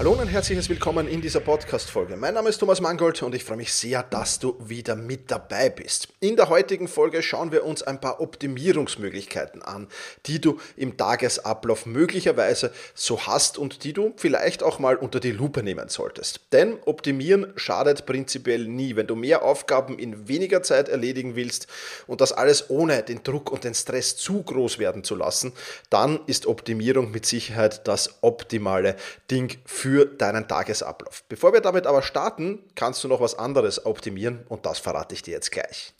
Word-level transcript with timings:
Hallo 0.00 0.12
und 0.12 0.20
ein 0.20 0.28
herzliches 0.28 0.70
Willkommen 0.70 1.06
in 1.06 1.20
dieser 1.20 1.40
Podcast-Folge. 1.40 2.16
Mein 2.16 2.32
Name 2.32 2.48
ist 2.48 2.56
Thomas 2.56 2.80
Mangold 2.80 3.22
und 3.22 3.34
ich 3.34 3.44
freue 3.44 3.58
mich 3.58 3.70
sehr, 3.70 4.02
dass 4.02 4.38
du 4.38 4.56
wieder 4.58 4.96
mit 4.96 5.30
dabei 5.30 5.68
bist. 5.68 6.08
In 6.20 6.36
der 6.36 6.48
heutigen 6.48 6.88
Folge 6.88 7.22
schauen 7.22 7.52
wir 7.52 7.66
uns 7.66 7.82
ein 7.82 8.00
paar 8.00 8.18
Optimierungsmöglichkeiten 8.22 9.60
an, 9.60 9.88
die 10.24 10.40
du 10.40 10.58
im 10.76 10.96
Tagesablauf 10.96 11.84
möglicherweise 11.84 12.72
so 12.94 13.26
hast 13.26 13.58
und 13.58 13.84
die 13.84 13.92
du 13.92 14.14
vielleicht 14.16 14.62
auch 14.62 14.78
mal 14.78 14.96
unter 14.96 15.20
die 15.20 15.32
Lupe 15.32 15.62
nehmen 15.62 15.90
solltest. 15.90 16.46
Denn 16.50 16.78
optimieren 16.86 17.52
schadet 17.56 18.06
prinzipiell 18.06 18.66
nie. 18.66 18.96
Wenn 18.96 19.06
du 19.06 19.16
mehr 19.16 19.42
Aufgaben 19.42 19.98
in 19.98 20.28
weniger 20.28 20.62
Zeit 20.62 20.88
erledigen 20.88 21.36
willst 21.36 21.66
und 22.06 22.22
das 22.22 22.32
alles 22.32 22.70
ohne 22.70 23.02
den 23.02 23.22
Druck 23.22 23.52
und 23.52 23.64
den 23.64 23.74
Stress 23.74 24.16
zu 24.16 24.42
groß 24.44 24.78
werden 24.78 25.04
zu 25.04 25.14
lassen, 25.14 25.52
dann 25.90 26.20
ist 26.24 26.46
Optimierung 26.46 27.10
mit 27.10 27.26
Sicherheit 27.26 27.86
das 27.86 28.22
optimale 28.22 28.96
Ding 29.30 29.58
für 29.66 29.89
für 29.90 30.06
deinen 30.06 30.46
Tagesablauf. 30.46 31.24
Bevor 31.28 31.52
wir 31.52 31.60
damit 31.60 31.84
aber 31.84 32.02
starten, 32.02 32.60
kannst 32.76 33.02
du 33.02 33.08
noch 33.08 33.20
was 33.20 33.36
anderes 33.36 33.84
optimieren 33.86 34.44
und 34.48 34.64
das 34.64 34.78
verrate 34.78 35.16
ich 35.16 35.22
dir 35.22 35.32
jetzt 35.32 35.50
gleich. 35.50 35.92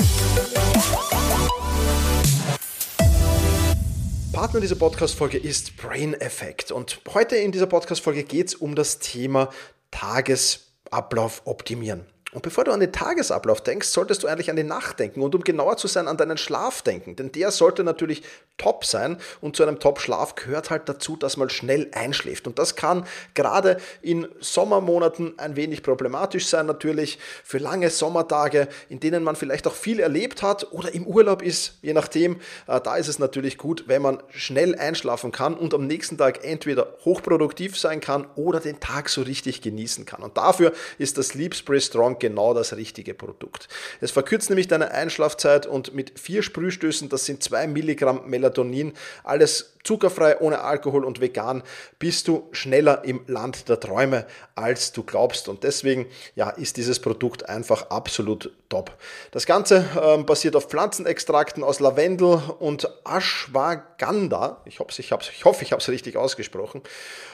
Partner 4.33 4.61
dieser 4.61 4.77
Podcast-Folge 4.77 5.38
ist 5.38 5.77
Brain 5.77 6.15
Effect 6.15 6.71
und 6.71 7.01
heute 7.15 7.35
in 7.35 7.51
dieser 7.51 7.66
Podcast-Folge 7.66 8.23
geht 8.23 8.46
es 8.46 8.55
um 8.55 8.77
das 8.77 9.01
Thema 9.01 9.51
Tagesablauf 9.91 11.43
optimieren. 11.46 12.07
Und 12.33 12.43
bevor 12.43 12.63
du 12.63 12.71
an 12.71 12.79
den 12.79 12.93
Tagesablauf 12.93 13.61
denkst, 13.61 13.89
solltest 13.89 14.23
du 14.23 14.29
eigentlich 14.29 14.51
an 14.51 14.57
die 14.57 14.63
Nacht 14.63 15.01
denken 15.01 15.21
und 15.21 15.35
um 15.35 15.43
genauer 15.43 15.77
zu 15.77 15.89
sein, 15.89 16.07
an 16.07 16.17
deinen 16.17 16.37
Schlaf 16.37 16.83
denken. 16.83 17.17
Denn 17.17 17.33
der 17.33 17.51
sollte 17.51 17.83
natürlich 17.83 18.23
top 18.57 18.85
sein 18.85 19.17
und 19.41 19.57
zu 19.57 19.65
einem 19.65 19.81
Top-Schlaf 19.81 20.37
gehört 20.37 20.71
halt 20.71 20.89
dazu, 20.89 21.17
dass 21.17 21.37
man 21.37 21.51
schnell 21.51 21.91
einschläft. 21.93 22.47
Und 22.47 22.59
das 22.61 22.77
kann 22.77 23.05
gerade 23.35 23.79
in 24.01 24.29
Sommermonaten 24.39 25.39
ein 25.39 25.57
wenig 25.57 25.83
problematisch 25.83 26.47
sein, 26.47 26.67
natürlich 26.67 27.19
für 27.43 27.59
lange 27.59 27.91
Sommertage, 27.91 28.69
in 28.89 29.01
denen 29.01 29.25
man 29.25 29.35
vielleicht 29.35 29.67
auch 29.67 29.75
viel 29.75 29.99
erlebt 29.99 30.43
hat 30.43 30.73
oder 30.73 30.95
im 30.95 31.07
Urlaub 31.07 31.43
ist, 31.43 31.79
je 31.83 31.95
nachdem. 31.95 32.37
Äh, 32.69 32.81
da 32.81 32.97
ist 32.97 33.09
es 33.09 33.19
natürlich 33.19 33.59
gut, 33.59 33.85
wenn 33.89 34.03
man 34.03 34.23
schnell 34.29 34.79
einschlafen 34.79 35.33
kann 35.33 35.55
und 35.55 35.75
am 35.75 35.89
nächsten 35.89 36.17
Tag 36.17 36.45
entweder 36.45 36.95
hochproduktiv 37.05 37.77
sein 37.77 38.01
kann 38.01 38.27
oder 38.37 38.61
den 38.61 38.79
Tag 38.79 39.09
so 39.09 39.23
richtig 39.23 39.63
genießen 39.63 40.05
kann. 40.05 40.23
Und 40.23 40.37
dafür 40.37 40.73
ist 40.99 41.19
das 41.19 41.29
Sleep 41.29 41.57
Spray 41.57 41.81
Strong 41.81 42.20
genau 42.21 42.54
das 42.54 42.76
richtige 42.76 43.15
Produkt. 43.15 43.68
Es 44.01 44.13
verkürzt 44.13 44.51
nämlich 44.51 44.68
deine 44.68 44.93
Einschlafzeit 44.93 45.66
und 45.66 45.93
mit 45.95 46.18
vier 46.18 46.45
Sprühstößen, 46.45 47.09
das 47.09 47.24
sind 47.24 47.43
zwei 47.43 47.66
Milligramm 47.66 48.29
Melatonin, 48.30 48.93
alles 49.24 49.74
zuckerfrei, 49.85 50.38
ohne 50.40 50.60
Alkohol 50.60 51.04
und 51.04 51.21
vegan, 51.21 51.62
bist 51.99 52.29
du 52.29 52.49
schneller 52.52 53.04
im 53.04 53.23
Land 53.27 53.68
der 53.68 53.80
Träume, 53.80 54.27
als 54.54 54.93
du 54.93 55.02
glaubst. 55.02 55.49
Und 55.49 55.65
deswegen 55.65 56.07
ja, 56.35 56.51
ist 56.51 56.77
dieses 56.77 57.01
Produkt 57.01 57.49
einfach 57.49 57.90
absolut 57.90 58.52
top. 58.68 58.93
Das 59.30 59.46
Ganze 59.46 59.84
ähm, 60.01 60.27
basiert 60.27 60.57
auf 60.57 60.66
Pflanzenextrakten 60.66 61.65
aus 61.65 61.80
Lavendel 61.80 62.43
und 62.59 62.88
Ashwagandha. 63.05 64.60
Ich, 64.65 64.81
hoffe, 64.81 64.91
ich, 64.99 65.10
ich 65.10 65.45
hoffe, 65.45 65.65
ich 65.65 65.72
habe 65.72 65.81
es 65.81 65.89
richtig 65.89 66.16
ausgesprochen. 66.16 66.83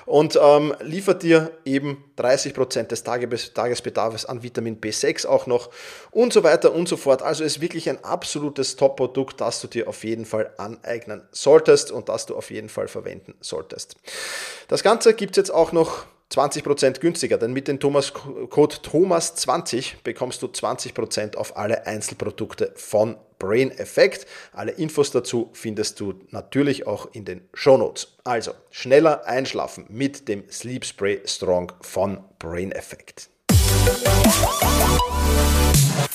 Und 0.05 0.39
ähm, 0.41 0.75
liefert 0.81 1.23
dir 1.25 1.51
eben 1.65 2.05
30% 2.17 2.85
des 2.85 3.03
Tagesbedarfs 3.03 4.25
an 4.25 4.43
Vitamin 4.43 4.76
B6 4.81 5.27
auch 5.27 5.47
noch 5.47 5.71
und 6.11 6.33
so 6.33 6.43
weiter 6.43 6.73
und 6.73 6.89
so 6.89 6.97
fort. 6.97 7.23
Also 7.23 7.45
ist 7.45 7.61
wirklich 7.61 7.89
ein 7.89 8.03
absolutes 8.05 8.77
Top-Produkt, 8.77 9.41
das 9.41 9.61
du 9.61 9.69
dir 9.69 9.89
auf 9.89 10.05
jeden 10.05 10.25
Fall 10.25 10.53
aneignen 10.59 11.23
solltest 11.31 11.91
und 11.91 12.09
das 12.09 12.27
du 12.27 12.37
auf 12.37 12.51
jeden 12.51 12.69
Fall 12.69 12.89
verwenden 12.89 13.35
solltest. 13.41 13.97
Das 14.69 14.83
Ganze 14.83 15.15
gibt 15.15 15.33
es 15.33 15.37
jetzt 15.37 15.51
auch 15.51 15.73
noch 15.73 16.05
20% 16.33 16.99
günstiger, 16.99 17.39
denn 17.39 17.53
mit 17.53 17.69
dem 17.69 17.79
Thomas 17.79 18.13
Code 18.13 18.77
Thomas20 18.77 20.03
bekommst 20.03 20.43
du 20.43 20.47
20% 20.47 21.37
auf 21.37 21.57
alle 21.57 21.87
Einzelprodukte 21.87 22.73
von 22.75 23.17
Brain 23.39 23.71
Effect. 23.71 24.27
Alle 24.53 24.73
Infos 24.73 25.13
dazu 25.13 25.51
findest 25.53 26.01
du 26.01 26.15
natürlich 26.31 26.87
auch 26.87 27.09
in 27.13 27.25
den 27.25 27.49
Show 27.55 27.77
Notes. 27.77 28.17
Also 28.25 28.53
schneller 28.71 29.25
einschlafen 29.27 29.87
mit 29.89 30.29
dem 30.29 30.51
Sleep 30.51 30.85
Spray 30.85 31.21
Strong 31.25 31.73
von 31.81 32.25
Brain 32.39 32.73
Effect. 32.73 33.29
Thank 33.69 34.07
you. 36.01 36.06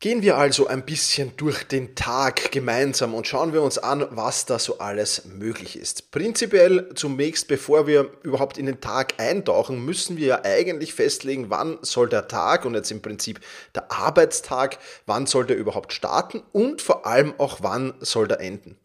Gehen 0.00 0.22
wir 0.22 0.38
also 0.38 0.68
ein 0.68 0.84
bisschen 0.84 1.32
durch 1.36 1.64
den 1.64 1.96
Tag 1.96 2.52
gemeinsam 2.52 3.14
und 3.14 3.26
schauen 3.26 3.52
wir 3.52 3.62
uns 3.62 3.78
an, 3.78 4.06
was 4.12 4.46
da 4.46 4.60
so 4.60 4.78
alles 4.78 5.24
möglich 5.24 5.76
ist. 5.76 6.12
Prinzipiell 6.12 6.90
zunächst, 6.94 7.48
bevor 7.48 7.88
wir 7.88 8.12
überhaupt 8.22 8.58
in 8.58 8.66
den 8.66 8.80
Tag 8.80 9.14
eintauchen, 9.18 9.84
müssen 9.84 10.16
wir 10.16 10.26
ja 10.28 10.44
eigentlich 10.44 10.94
festlegen, 10.94 11.50
wann 11.50 11.78
soll 11.82 12.08
der 12.08 12.28
Tag 12.28 12.64
und 12.64 12.74
jetzt 12.74 12.92
im 12.92 13.02
Prinzip 13.02 13.40
der 13.74 13.90
Arbeitstag, 13.90 14.78
wann 15.06 15.26
soll 15.26 15.46
der 15.46 15.56
überhaupt 15.56 15.92
starten 15.92 16.44
und 16.52 16.80
vor 16.80 17.04
allem 17.04 17.34
auch 17.38 17.58
wann 17.62 17.94
soll 17.98 18.28
der 18.28 18.38
enden. 18.38 18.76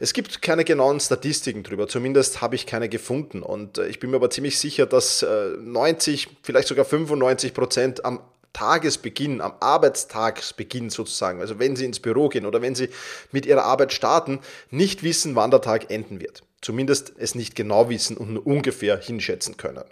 Es 0.00 0.14
gibt 0.14 0.42
keine 0.42 0.64
genauen 0.64 0.98
Statistiken 0.98 1.62
drüber, 1.62 1.86
zumindest 1.86 2.40
habe 2.40 2.56
ich 2.56 2.66
keine 2.66 2.88
gefunden 2.88 3.44
und 3.44 3.78
äh, 3.78 3.86
ich 3.86 4.00
bin 4.00 4.10
mir 4.10 4.16
aber 4.16 4.30
ziemlich 4.30 4.58
sicher, 4.58 4.86
dass 4.86 5.24
90, 5.24 6.26
äh, 6.26 6.30
vielleicht 6.42 6.66
sogar 6.66 6.84
95 6.84 7.54
Prozent 7.54 8.04
am 8.04 8.18
Tagesbeginn, 8.56 9.42
am 9.42 9.52
Arbeitstagsbeginn 9.60 10.88
sozusagen, 10.88 11.40
also 11.40 11.58
wenn 11.58 11.76
Sie 11.76 11.84
ins 11.84 12.00
Büro 12.00 12.30
gehen 12.30 12.46
oder 12.46 12.62
wenn 12.62 12.74
Sie 12.74 12.88
mit 13.30 13.44
Ihrer 13.44 13.64
Arbeit 13.64 13.92
starten, 13.92 14.40
nicht 14.70 15.02
wissen, 15.02 15.36
wann 15.36 15.50
der 15.50 15.60
Tag 15.60 15.90
enden 15.90 16.20
wird. 16.20 16.42
Zumindest 16.62 17.12
es 17.18 17.34
nicht 17.34 17.54
genau 17.54 17.90
wissen 17.90 18.16
und 18.16 18.32
nur 18.32 18.46
ungefähr 18.46 18.96
hinschätzen 18.96 19.58
können. 19.58 19.84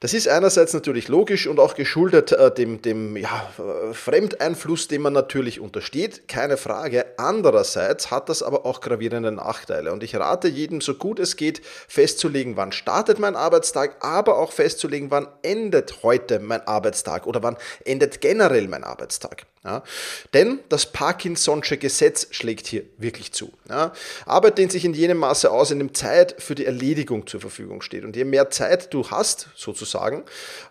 Das 0.00 0.14
ist 0.14 0.28
einerseits 0.28 0.74
natürlich 0.74 1.08
logisch 1.08 1.48
und 1.48 1.58
auch 1.58 1.74
geschuldet 1.74 2.30
äh, 2.30 2.52
dem, 2.54 2.82
dem 2.82 3.16
ja, 3.16 3.50
äh, 3.58 3.92
Fremdeinfluss, 3.92 4.86
dem 4.86 5.02
man 5.02 5.12
natürlich 5.12 5.58
untersteht, 5.58 6.28
keine 6.28 6.56
Frage. 6.56 7.04
Andererseits 7.16 8.12
hat 8.12 8.28
das 8.28 8.44
aber 8.44 8.64
auch 8.64 8.80
gravierende 8.80 9.32
Nachteile 9.32 9.92
und 9.92 10.04
ich 10.04 10.14
rate 10.14 10.46
jedem, 10.46 10.80
so 10.80 10.94
gut 10.94 11.18
es 11.18 11.34
geht, 11.34 11.62
festzulegen, 11.88 12.56
wann 12.56 12.70
startet 12.70 13.18
mein 13.18 13.34
Arbeitstag, 13.34 13.96
aber 14.04 14.38
auch 14.38 14.52
festzulegen, 14.52 15.10
wann 15.10 15.26
endet 15.42 16.04
heute 16.04 16.38
mein 16.38 16.64
Arbeitstag 16.68 17.26
oder 17.26 17.42
wann 17.42 17.56
endet 17.84 18.20
generell 18.20 18.68
mein 18.68 18.84
Arbeitstag. 18.84 19.46
Ja, 19.64 19.82
denn 20.34 20.60
das 20.68 20.94
Parkinson'sche 20.94 21.76
Gesetz 21.78 22.28
schlägt 22.30 22.68
hier 22.68 22.84
wirklich 22.96 23.32
zu. 23.32 23.52
Ja, 23.68 23.92
Arbeit 24.24 24.56
dehnt 24.56 24.70
sich 24.70 24.84
in 24.84 24.94
jenem 24.94 25.18
Maße 25.18 25.50
aus, 25.50 25.72
in 25.72 25.80
dem 25.80 25.94
Zeit 25.94 26.36
für 26.38 26.54
die 26.54 26.64
Erledigung 26.64 27.26
zur 27.26 27.40
Verfügung 27.40 27.82
steht. 27.82 28.04
Und 28.04 28.14
je 28.14 28.24
mehr 28.24 28.50
Zeit 28.50 28.94
du 28.94 29.10
hast, 29.10 29.48
sozusagen, 29.56 29.87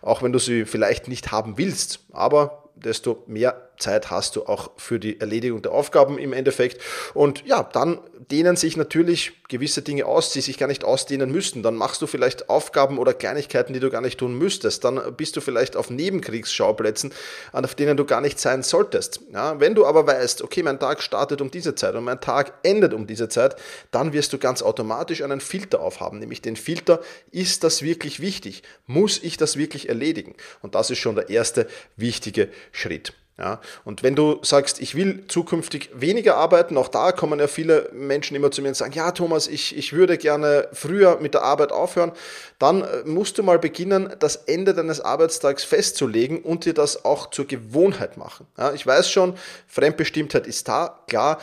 auch 0.02 0.22
wenn 0.22 0.32
du 0.32 0.38
sie 0.38 0.64
vielleicht 0.64 1.08
nicht 1.08 1.32
haben 1.32 1.58
willst, 1.58 2.00
aber 2.12 2.70
desto 2.74 3.22
mehr 3.26 3.67
Zeit 3.78 4.10
hast 4.10 4.36
du 4.36 4.46
auch 4.46 4.70
für 4.76 4.98
die 4.98 5.20
Erledigung 5.20 5.62
der 5.62 5.72
Aufgaben 5.72 6.18
im 6.18 6.32
Endeffekt. 6.32 6.80
Und 7.14 7.46
ja, 7.46 7.62
dann 7.62 8.00
dehnen 8.30 8.56
sich 8.56 8.76
natürlich 8.76 9.32
gewisse 9.48 9.82
Dinge 9.82 10.06
aus, 10.06 10.32
die 10.32 10.40
sich 10.40 10.58
gar 10.58 10.66
nicht 10.66 10.84
ausdehnen 10.84 11.30
müssten. 11.30 11.62
Dann 11.62 11.76
machst 11.76 12.02
du 12.02 12.06
vielleicht 12.06 12.50
Aufgaben 12.50 12.98
oder 12.98 13.14
Kleinigkeiten, 13.14 13.72
die 13.72 13.80
du 13.80 13.90
gar 13.90 14.00
nicht 14.00 14.18
tun 14.18 14.36
müsstest. 14.36 14.84
Dann 14.84 15.00
bist 15.16 15.36
du 15.36 15.40
vielleicht 15.40 15.76
auf 15.76 15.90
Nebenkriegsschauplätzen, 15.90 17.12
auf 17.52 17.74
denen 17.74 17.96
du 17.96 18.04
gar 18.04 18.20
nicht 18.20 18.38
sein 18.38 18.62
solltest. 18.62 19.20
Ja, 19.32 19.58
wenn 19.60 19.74
du 19.74 19.86
aber 19.86 20.06
weißt, 20.06 20.42
okay, 20.42 20.62
mein 20.62 20.78
Tag 20.78 21.02
startet 21.02 21.40
um 21.40 21.50
diese 21.50 21.74
Zeit 21.74 21.94
und 21.94 22.04
mein 22.04 22.20
Tag 22.20 22.52
endet 22.62 22.92
um 22.92 23.06
diese 23.06 23.28
Zeit, 23.28 23.56
dann 23.90 24.12
wirst 24.12 24.32
du 24.32 24.38
ganz 24.38 24.62
automatisch 24.62 25.22
einen 25.22 25.40
Filter 25.40 25.80
aufhaben, 25.80 26.18
nämlich 26.18 26.42
den 26.42 26.56
Filter, 26.56 27.00
ist 27.30 27.64
das 27.64 27.82
wirklich 27.82 28.20
wichtig? 28.20 28.62
Muss 28.86 29.22
ich 29.22 29.36
das 29.36 29.56
wirklich 29.56 29.88
erledigen? 29.88 30.34
Und 30.62 30.74
das 30.74 30.90
ist 30.90 30.98
schon 30.98 31.14
der 31.14 31.30
erste 31.30 31.66
wichtige 31.96 32.48
Schritt. 32.72 33.14
Ja, 33.38 33.60
und 33.84 34.02
wenn 34.02 34.16
du 34.16 34.40
sagst, 34.42 34.80
ich 34.80 34.96
will 34.96 35.24
zukünftig 35.28 35.90
weniger 35.94 36.36
arbeiten, 36.36 36.76
auch 36.76 36.88
da 36.88 37.12
kommen 37.12 37.38
ja 37.38 37.46
viele 37.46 37.88
Menschen 37.92 38.34
immer 38.34 38.50
zu 38.50 38.62
mir 38.62 38.68
und 38.68 38.74
sagen, 38.74 38.94
ja 38.94 39.12
Thomas, 39.12 39.46
ich, 39.46 39.76
ich 39.76 39.92
würde 39.92 40.18
gerne 40.18 40.66
früher 40.72 41.20
mit 41.20 41.34
der 41.34 41.42
Arbeit 41.42 41.70
aufhören, 41.70 42.10
dann 42.58 42.82
äh, 42.82 43.04
musst 43.04 43.38
du 43.38 43.44
mal 43.44 43.60
beginnen, 43.60 44.12
das 44.18 44.34
Ende 44.34 44.74
deines 44.74 45.00
Arbeitstags 45.00 45.62
festzulegen 45.62 46.42
und 46.42 46.64
dir 46.64 46.74
das 46.74 47.04
auch 47.04 47.30
zur 47.30 47.46
Gewohnheit 47.46 48.16
machen. 48.16 48.48
Ja, 48.58 48.72
ich 48.72 48.84
weiß 48.84 49.08
schon, 49.08 49.34
Fremdbestimmtheit 49.68 50.46
ist 50.48 50.66
da, 50.66 50.98
klar, 51.06 51.38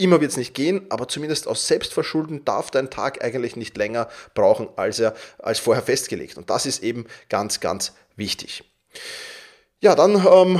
Immer 0.00 0.20
wird 0.20 0.30
es 0.30 0.36
nicht 0.36 0.54
gehen, 0.54 0.86
aber 0.90 1.08
zumindest 1.08 1.48
aus 1.48 1.66
Selbstverschulden 1.66 2.44
darf 2.44 2.70
dein 2.70 2.88
Tag 2.88 3.24
eigentlich 3.24 3.56
nicht 3.56 3.76
länger 3.76 4.08
brauchen, 4.32 4.68
als 4.76 5.00
er 5.00 5.12
als 5.40 5.58
vorher 5.58 5.82
festgelegt. 5.82 6.38
Und 6.38 6.50
das 6.50 6.66
ist 6.66 6.84
eben 6.84 7.06
ganz, 7.28 7.58
ganz 7.58 7.94
wichtig. 8.14 8.62
Ja, 9.80 9.94
dann 9.94 10.16
ähm, 10.16 10.58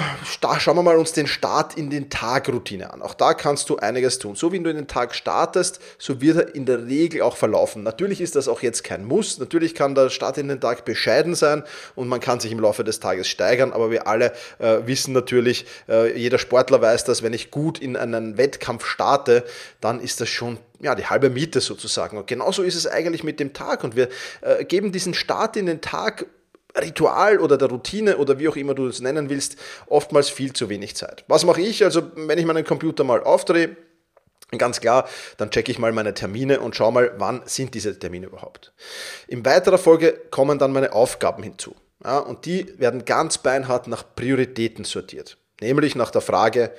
schauen 0.61 0.77
wir 0.77 0.83
mal 0.85 0.97
uns 0.97 1.11
den 1.11 1.27
Start 1.27 1.77
in 1.77 1.91
den 1.91 2.09
Tag-Routine 2.09 2.93
an. 2.93 3.03
Auch 3.03 3.15
da 3.15 3.35
kannst 3.35 3.69
du 3.69 3.77
einiges 3.77 4.21
tun. 4.21 4.37
So 4.37 4.53
wie 4.53 4.61
du 4.61 4.71
in 4.71 4.77
den 4.77 4.87
Tag 4.87 5.13
startest, 5.13 5.81
so 5.99 6.21
wird 6.21 6.37
er 6.37 6.55
in 6.55 6.67
der 6.67 6.87
Regel 6.87 7.23
auch 7.23 7.37
verlaufen. 7.37 7.83
Natürlich 7.83 8.21
ist 8.21 8.37
das 8.37 8.47
auch 8.47 8.63
jetzt 8.63 8.85
kein 8.85 9.05
Muss. 9.05 9.41
Natürlich 9.41 9.75
kann 9.75 9.97
der 9.97 10.11
Start 10.11 10.39
in 10.39 10.47
den 10.47 10.61
Tag 10.61 10.85
bescheiden 10.85 11.35
sein 11.35 11.65
und 11.97 12.07
man 12.07 12.21
kann 12.21 12.39
sich 12.39 12.53
im 12.53 12.61
Laufe 12.61 12.85
des 12.85 13.01
Tages 13.01 13.27
steigern. 13.27 13.73
Aber 13.73 13.91
wir 13.91 14.07
alle 14.07 14.35
äh, 14.61 14.87
wissen 14.87 15.15
natürlich, 15.15 15.67
äh, 15.89 16.17
jeder 16.17 16.39
Sportler 16.39 16.81
weiß 16.81 17.03
das, 17.03 17.21
wenn 17.25 17.33
ich 17.33 17.51
gut 17.51 17.81
in 17.81 17.97
einen 17.97 18.39
Wettkampf 18.39 18.87
starte, 18.87 19.43
dann 19.81 19.99
ist 19.99 20.21
das 20.21 20.29
schon 20.29 20.59
ja, 20.79 20.95
die 20.95 21.07
halbe 21.07 21.29
Miete 21.29 21.61
sozusagen. 21.61 22.19
Und 22.19 22.29
genauso 22.29 22.63
ist 22.63 22.77
es 22.77 22.87
eigentlich 22.87 23.25
mit 23.25 23.41
dem 23.41 23.53
Tag. 23.53 23.83
Und 23.83 23.97
wir 23.97 24.11
äh, 24.43 24.65
geben 24.65 24.93
diesen 24.93 25.13
Start 25.13 25.57
in 25.57 25.67
den 25.67 25.81
Tag 25.81 26.27
Ritual 26.79 27.39
oder 27.39 27.57
der 27.57 27.69
Routine 27.69 28.17
oder 28.17 28.39
wie 28.39 28.49
auch 28.49 28.57
immer 28.57 28.75
du 28.75 28.87
es 28.87 29.01
nennen 29.01 29.29
willst, 29.31 29.57
oftmals 29.87 30.31
viel 30.31 30.53
zu 30.53 30.69
wenig 30.69 30.97
Zeit. 30.97 31.25
Was 31.29 31.45
mache 31.45 31.61
ich? 31.61 31.85
Also, 31.85 32.03
wenn 32.15 32.39
ich 32.39 32.47
meinen 32.47 32.65
Computer 32.65 33.05
mal 33.05 33.23
aufdrehe, 33.23 33.77
Ganz 34.57 34.81
klar, 34.81 35.07
dann 35.37 35.51
checke 35.51 35.71
ich 35.71 35.79
mal 35.79 35.93
meine 35.93 36.15
Termine 36.15 36.61
und 36.61 36.75
schaue 36.75 36.91
mal, 36.91 37.13
wann 37.19 37.43
sind 37.45 37.75
diese 37.75 37.99
Termine 37.99 38.29
überhaupt. 38.29 38.73
In 39.27 39.45
weiterer 39.45 39.77
Folge 39.77 40.19
kommen 40.31 40.59
dann 40.59 40.73
meine 40.73 40.95
Aufgaben 40.95 41.43
hinzu. 41.43 41.77
Ja, 42.03 42.19
und 42.19 42.47
die 42.47 42.79
werden 42.79 43.05
ganz 43.05 43.37
beinhart 43.39 43.89
nach 43.89 44.05
Prioritäten 44.17 44.85
sortiert. 44.85 45.37
Nämlich 45.61 45.97
nach 45.97 46.11
der 46.11 46.21
Frage, 46.23 46.73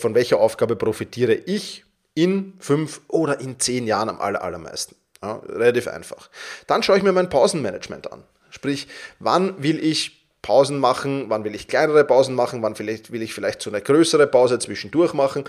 von 0.00 0.14
welcher 0.16 0.40
Aufgabe 0.40 0.74
profitiere 0.74 1.34
ich 1.34 1.84
in 2.14 2.54
fünf 2.58 3.02
oder 3.08 3.40
in 3.40 3.60
zehn 3.60 3.86
Jahren 3.86 4.08
am 4.08 4.20
allermeisten. 4.20 4.96
Ja, 5.22 5.36
relativ 5.48 5.86
einfach. 5.86 6.28
Dann 6.66 6.82
schaue 6.82 6.96
ich 6.96 7.02
mir 7.04 7.12
mein 7.12 7.28
Pausenmanagement 7.28 8.10
an. 8.12 8.24
Sprich, 8.52 8.86
wann 9.18 9.62
will 9.62 9.82
ich 9.82 10.22
Pausen 10.42 10.80
machen, 10.80 11.26
wann 11.28 11.44
will 11.44 11.54
ich 11.54 11.68
kleinere 11.68 12.04
Pausen 12.04 12.34
machen, 12.34 12.62
wann 12.62 12.74
vielleicht, 12.74 13.12
will 13.12 13.22
ich 13.22 13.32
vielleicht 13.32 13.62
so 13.62 13.70
eine 13.70 13.80
größere 13.80 14.26
Pause 14.26 14.58
zwischendurch 14.58 15.14
machen, 15.14 15.44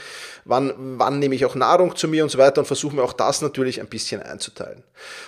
wann, 0.45 0.71
wann 0.99 1.17
nehme 1.17 1.33
ich 1.33 1.45
auch 1.45 1.55
Nahrung 1.55 1.95
zu 1.95 2.07
mir 2.07 2.21
und 2.23 2.29
so 2.29 2.37
weiter 2.37 2.61
und 2.61 2.67
versuche 2.67 2.95
mir 2.95 3.03
auch 3.03 3.13
das 3.13 3.41
natürlich 3.41 3.81
ein 3.81 3.87
bisschen 3.87 4.21
einzuteilen. 4.21 4.83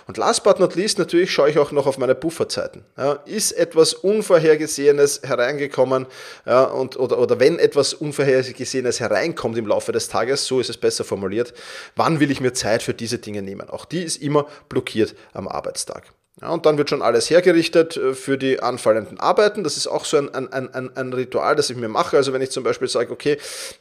Und 0.05 0.17
last 0.17 0.43
but 0.43 0.59
not 0.59 0.75
least 0.75 0.99
natürlich 0.99 1.31
schaue 1.31 1.49
ich 1.49 1.57
auch 1.57 1.71
noch 1.71 1.87
auf 1.87 1.97
meine 1.97 2.13
Pufferzeiten. 2.13 2.85
Ja, 2.95 3.13
ist 3.25 3.53
etwas 3.53 3.95
Unvorhergesehenes 3.95 5.23
hereingekommen 5.23 6.05
ja, 6.45 6.65
und, 6.65 6.97
oder, 6.97 7.17
oder 7.17 7.39
wenn 7.39 7.57
etwas 7.57 7.95
Unvorhergesehenes 7.95 8.99
hereinkommt 8.99 9.57
im 9.57 9.65
Laufe 9.65 9.91
des 9.91 10.09
Tages, 10.09 10.45
so 10.45 10.59
ist 10.59 10.69
es 10.69 10.77
besser 10.77 11.03
formuliert, 11.03 11.55
wann 11.95 12.19
will 12.19 12.29
ich 12.29 12.39
mir 12.39 12.53
Zeit 12.53 12.83
für 12.83 12.93
diese 12.93 13.17
Dinge 13.17 13.41
nehmen? 13.41 13.67
Auch 13.71 13.85
die 13.85 14.03
ist 14.03 14.21
immer 14.21 14.45
blockiert 14.69 15.15
am 15.33 15.47
Arbeitstag. 15.47 16.13
Ja, 16.41 16.49
und 16.49 16.65
dann 16.65 16.77
wird 16.77 16.89
schon 16.89 17.01
alles 17.01 17.29
hergerichtet 17.29 17.95
äh, 17.95 18.13
für 18.13 18.37
die 18.37 18.59
anfallenden 18.59 19.21
Arbeiten. 19.21 19.63
Das 19.63 19.77
ist 19.77 19.87
auch 19.87 20.03
so 20.03 20.17
ein, 20.17 20.33
ein, 20.35 20.51
ein, 20.51 20.97
ein 20.97 21.13
Ritual, 21.13 21.55
das 21.55 21.69
ich 21.69 21.77
mir 21.77 21.87
mache. 21.87 22.17
Also 22.17 22.33
wenn 22.33 22.41
ich 22.41 22.51
zum 22.51 22.65
Beispiel 22.65 22.89
sage, 22.89 23.13
okay, 23.13 23.37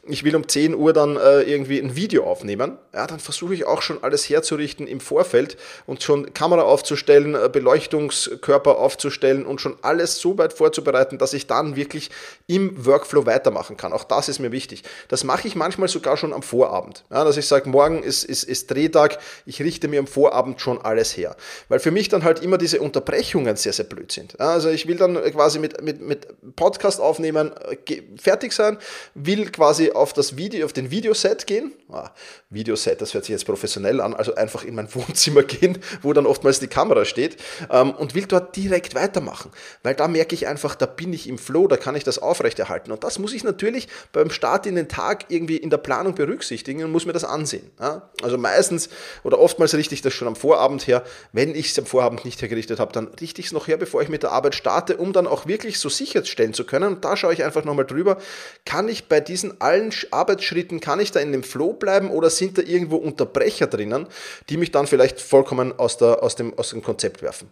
ich 0.07 0.23
will 0.23 0.33
um 0.37 0.47
10 0.47 0.73
Uhr 0.73 0.93
dann 0.93 1.17
äh, 1.17 1.41
irgendwie 1.41 1.79
ein 1.79 1.97
Video 1.97 2.23
aufnehmen, 2.23 2.77
ja, 2.93 3.07
dann 3.07 3.19
versuche 3.19 3.53
ich 3.53 3.65
auch 3.65 3.81
schon 3.81 4.01
alles 4.01 4.29
herzurichten 4.29 4.87
im 4.87 5.01
Vorfeld 5.01 5.57
und 5.85 6.01
schon 6.01 6.33
Kamera 6.33 6.61
aufzustellen, 6.61 7.35
äh, 7.35 7.49
Beleuchtungskörper 7.51 8.77
aufzustellen 8.77 9.45
und 9.45 9.59
schon 9.59 9.75
alles 9.81 10.19
so 10.19 10.37
weit 10.37 10.53
vorzubereiten, 10.53 11.17
dass 11.17 11.33
ich 11.33 11.47
dann 11.47 11.75
wirklich 11.75 12.09
im 12.47 12.85
Workflow 12.85 13.25
weitermachen 13.25 13.75
kann. 13.75 13.91
Auch 13.91 14.05
das 14.05 14.29
ist 14.29 14.39
mir 14.39 14.53
wichtig. 14.53 14.83
Das 15.09 15.25
mache 15.25 15.45
ich 15.45 15.57
manchmal 15.57 15.89
sogar 15.89 16.15
schon 16.15 16.31
am 16.31 16.41
Vorabend. 16.41 17.03
Ja, 17.11 17.25
dass 17.25 17.35
ich 17.35 17.47
sage, 17.47 17.67
morgen 17.67 18.01
ist, 18.01 18.23
ist, 18.23 18.43
ist 18.43 18.71
Drehtag, 18.71 19.17
ich 19.45 19.61
richte 19.61 19.89
mir 19.89 19.99
am 19.99 20.07
Vorabend 20.07 20.61
schon 20.61 20.79
alles 20.79 21.17
her. 21.17 21.35
Weil 21.67 21.79
für 21.79 21.91
mich 21.91 22.07
dann 22.07 22.23
halt 22.23 22.44
immer 22.45 22.57
diese 22.57 22.79
Unterbrechungen 22.79 23.55
sehr, 23.55 23.73
sehr 23.73 23.85
blöd 23.85 24.11
sind. 24.11 24.39
Also 24.39 24.69
ich 24.69 24.87
will 24.87 24.95
dann 24.95 25.15
quasi 25.31 25.59
mit, 25.59 25.81
mit, 25.81 25.99
mit 25.99 26.55
Podcast 26.55 27.01
aufnehmen, 27.01 27.51
äh, 27.87 28.01
fertig 28.17 28.53
sein, 28.53 28.77
will 29.15 29.51
quasi 29.51 29.91
auf 29.91 30.13
das 30.13 30.37
Video, 30.37 30.65
auf 30.65 30.73
den 30.73 30.91
Videoset 30.91 31.45
gehen. 31.47 31.73
Ah, 31.91 32.11
Videoset, 32.49 33.01
das 33.01 33.13
hört 33.13 33.25
sich 33.25 33.33
jetzt 33.33 33.45
professionell 33.45 33.99
an, 33.99 34.13
also 34.13 34.35
einfach 34.35 34.63
in 34.63 34.75
mein 34.75 34.93
Wohnzimmer 34.95 35.43
gehen, 35.43 35.79
wo 36.01 36.13
dann 36.13 36.25
oftmals 36.25 36.59
die 36.59 36.67
Kamera 36.67 37.03
steht 37.05 37.37
ähm, 37.69 37.91
und 37.91 38.15
will 38.15 38.25
dort 38.25 38.55
direkt 38.55 38.95
weitermachen. 38.95 39.51
Weil 39.83 39.95
da 39.95 40.07
merke 40.07 40.35
ich 40.35 40.47
einfach, 40.47 40.75
da 40.75 40.85
bin 40.85 41.11
ich 41.11 41.27
im 41.27 41.37
Flow, 41.37 41.67
da 41.67 41.77
kann 41.77 41.95
ich 41.95 42.03
das 42.03 42.19
aufrechterhalten. 42.19 42.91
Und 42.91 43.03
das 43.03 43.19
muss 43.19 43.33
ich 43.33 43.43
natürlich 43.43 43.87
beim 44.13 44.29
Start 44.29 44.65
in 44.67 44.75
den 44.75 44.87
Tag 44.87 45.25
irgendwie 45.29 45.57
in 45.57 45.69
der 45.69 45.77
Planung 45.77 46.15
berücksichtigen 46.15 46.83
und 46.83 46.91
muss 46.91 47.05
mir 47.05 47.13
das 47.13 47.23
ansehen. 47.23 47.71
Ja? 47.79 48.09
Also 48.21 48.37
meistens 48.37 48.89
oder 49.23 49.39
oftmals 49.39 49.73
richte 49.73 49.95
ich 49.95 50.01
das 50.01 50.13
schon 50.13 50.27
am 50.27 50.35
Vorabend 50.35 50.85
her. 50.87 51.03
Wenn 51.31 51.55
ich 51.55 51.71
es 51.71 51.79
am 51.79 51.85
Vorabend 51.85 52.23
nicht 52.25 52.34
nicht 52.35 52.41
hergerichtet 52.41 52.79
habe, 52.79 52.91
dann 52.91 53.07
richte 53.19 53.39
ich 53.39 53.47
es 53.47 53.53
noch 53.53 53.67
her, 53.67 53.77
bevor 53.77 54.01
ich 54.01 54.09
mit 54.09 54.23
der 54.23 54.31
Arbeit 54.31 54.55
starte, 54.55 54.97
um 54.97 55.13
dann 55.13 55.25
auch 55.25 55.47
wirklich 55.47 55.79
so 55.79 55.89
sicherstellen 55.89 56.53
zu 56.53 56.65
können. 56.65 56.95
Und 56.95 57.05
da 57.05 57.15
schaue 57.15 57.33
ich 57.33 57.43
einfach 57.43 57.63
nochmal 57.63 57.85
drüber, 57.85 58.17
kann 58.65 58.89
ich 58.89 59.07
bei 59.07 59.21
diesen 59.21 59.61
allen 59.61 59.93
Arbeitsschritten, 60.11 60.81
kann 60.81 60.99
ich 60.99 61.11
da 61.11 61.21
in 61.21 61.31
dem 61.31 61.43
Flow 61.43 61.73
bleiben 61.73 62.11
oder 62.11 62.29
sind 62.29 62.57
da 62.57 62.61
irgendwo 62.61 62.97
Unterbrecher 62.97 63.67
drinnen, 63.67 64.07
die 64.49 64.57
mich 64.57 64.71
dann 64.71 64.87
vielleicht 64.87 65.21
vollkommen 65.21 65.77
aus, 65.79 65.97
der, 65.97 66.21
aus, 66.21 66.35
dem, 66.35 66.57
aus 66.57 66.71
dem 66.71 66.83
Konzept 66.83 67.21
werfen. 67.21 67.49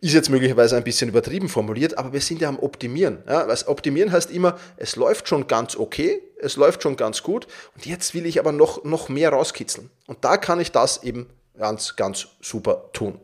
Ist 0.00 0.12
jetzt 0.12 0.28
möglicherweise 0.28 0.76
ein 0.76 0.84
bisschen 0.84 1.08
übertrieben 1.08 1.48
formuliert, 1.48 1.96
aber 1.96 2.12
wir 2.12 2.20
sind 2.20 2.40
ja 2.40 2.48
am 2.48 2.58
Optimieren. 2.58 3.22
Ja, 3.26 3.48
was 3.48 3.66
Optimieren 3.66 4.12
heißt 4.12 4.30
immer, 4.30 4.58
es 4.76 4.96
läuft 4.96 5.28
schon 5.28 5.46
ganz 5.46 5.76
okay, 5.76 6.22
es 6.38 6.56
läuft 6.56 6.82
schon 6.82 6.96
ganz 6.96 7.22
gut 7.22 7.46
und 7.74 7.86
jetzt 7.86 8.14
will 8.14 8.26
ich 8.26 8.38
aber 8.38 8.52
noch, 8.52 8.84
noch 8.84 9.08
mehr 9.08 9.30
rauskitzeln. 9.30 9.90
Und 10.06 10.24
da 10.24 10.36
kann 10.36 10.60
ich 10.60 10.70
das 10.70 11.02
eben 11.02 11.30
ganz, 11.58 11.96
ganz 11.96 12.28
super 12.42 12.90
tun. 12.92 13.18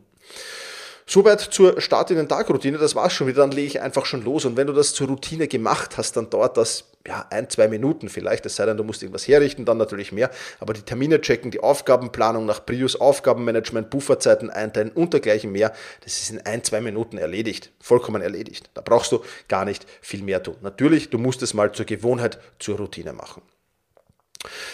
Soweit 1.05 1.41
zur 1.41 1.81
Start 1.81 2.11
in 2.11 2.17
den 2.17 2.29
Tag-Routine, 2.29 2.77
das 2.77 2.95
war's 2.95 3.13
schon 3.13 3.27
wieder, 3.27 3.41
dann 3.41 3.51
lege 3.51 3.67
ich 3.67 3.81
einfach 3.81 4.05
schon 4.05 4.23
los. 4.23 4.45
Und 4.45 4.55
wenn 4.57 4.67
du 4.67 4.73
das 4.73 4.93
zur 4.93 5.07
Routine 5.07 5.47
gemacht 5.47 5.97
hast, 5.97 6.15
dann 6.15 6.29
dauert 6.29 6.57
das 6.57 6.85
ja, 7.05 7.25
ein, 7.29 7.49
zwei 7.49 7.67
Minuten 7.67 8.07
vielleicht, 8.07 8.45
es 8.45 8.55
sei 8.55 8.65
denn, 8.65 8.77
du 8.77 8.83
musst 8.83 9.03
irgendwas 9.03 9.27
herrichten, 9.27 9.65
dann 9.65 9.77
natürlich 9.77 10.11
mehr. 10.11 10.29
Aber 10.59 10.73
die 10.73 10.81
Termine 10.81 11.19
checken, 11.19 11.51
die 11.51 11.59
Aufgabenplanung 11.59 12.45
nach 12.45 12.65
Prius, 12.65 12.95
Aufgabenmanagement, 12.95 13.89
Bufferzeiten 13.89 14.49
einteilen 14.49 14.91
und 14.91 15.13
dergleichen 15.13 15.51
mehr, 15.51 15.73
das 16.03 16.21
ist 16.21 16.31
in 16.31 16.39
ein, 16.45 16.63
zwei 16.63 16.79
Minuten 16.79 17.17
erledigt. 17.17 17.71
Vollkommen 17.81 18.21
erledigt. 18.21 18.69
Da 18.73 18.81
brauchst 18.81 19.11
du 19.11 19.21
gar 19.49 19.65
nicht 19.65 19.85
viel 20.01 20.23
mehr 20.23 20.41
tun. 20.41 20.55
Natürlich, 20.61 21.09
du 21.09 21.17
musst 21.17 21.41
es 21.41 21.53
mal 21.53 21.73
zur 21.73 21.85
Gewohnheit, 21.85 22.39
zur 22.59 22.77
Routine 22.77 23.11
machen. 23.11 23.41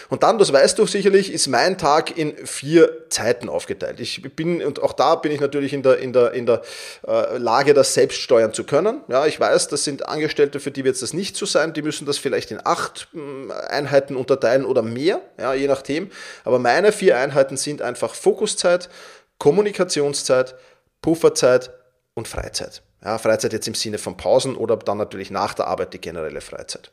Und 0.09 0.23
dann, 0.23 0.37
das 0.37 0.51
weißt 0.51 0.79
du 0.79 0.85
sicherlich, 0.85 1.31
ist 1.31 1.47
mein 1.47 1.77
Tag 1.77 2.17
in 2.17 2.35
vier 2.45 3.09
Zeiten 3.09 3.49
aufgeteilt. 3.49 3.99
Ich 3.99 4.21
bin, 4.35 4.63
und 4.63 4.81
auch 4.81 4.93
da 4.93 5.15
bin 5.15 5.31
ich 5.31 5.39
natürlich 5.39 5.73
in 5.73 5.83
der, 5.83 5.99
in 5.99 6.13
der, 6.13 6.31
in 6.33 6.45
der 6.45 6.61
äh, 7.07 7.37
Lage, 7.37 7.73
das 7.73 7.93
selbst 7.93 8.19
steuern 8.19 8.53
zu 8.53 8.63
können. 8.63 9.01
Ja, 9.07 9.25
ich 9.25 9.39
weiß, 9.39 9.67
das 9.67 9.83
sind 9.83 10.07
Angestellte, 10.07 10.59
für 10.59 10.71
die 10.71 10.83
wird 10.83 10.99
das 11.01 11.13
nicht 11.13 11.35
so 11.35 11.45
sein. 11.45 11.73
Die 11.73 11.81
müssen 11.81 12.05
das 12.05 12.17
vielleicht 12.17 12.51
in 12.51 12.59
acht 12.63 13.07
hm, 13.11 13.51
Einheiten 13.51 14.15
unterteilen 14.15 14.65
oder 14.65 14.81
mehr, 14.81 15.21
ja, 15.37 15.53
je 15.53 15.67
nachdem. 15.67 16.09
Aber 16.43 16.59
meine 16.59 16.91
vier 16.91 17.17
Einheiten 17.17 17.57
sind 17.57 17.81
einfach 17.81 18.15
Fokuszeit, 18.15 18.89
Kommunikationszeit, 19.37 20.55
Pufferzeit 21.01 21.71
und 22.13 22.27
Freizeit. 22.27 22.81
Ja, 23.03 23.17
Freizeit 23.17 23.53
jetzt 23.53 23.65
im 23.65 23.75
Sinne 23.75 23.97
von 23.97 24.17
Pausen 24.17 24.57
oder 24.57 24.75
dann 24.75 24.97
natürlich 24.97 25.31
nach 25.31 25.53
der 25.53 25.67
Arbeit 25.67 25.93
die 25.93 26.01
generelle 26.01 26.41
Freizeit. 26.41 26.91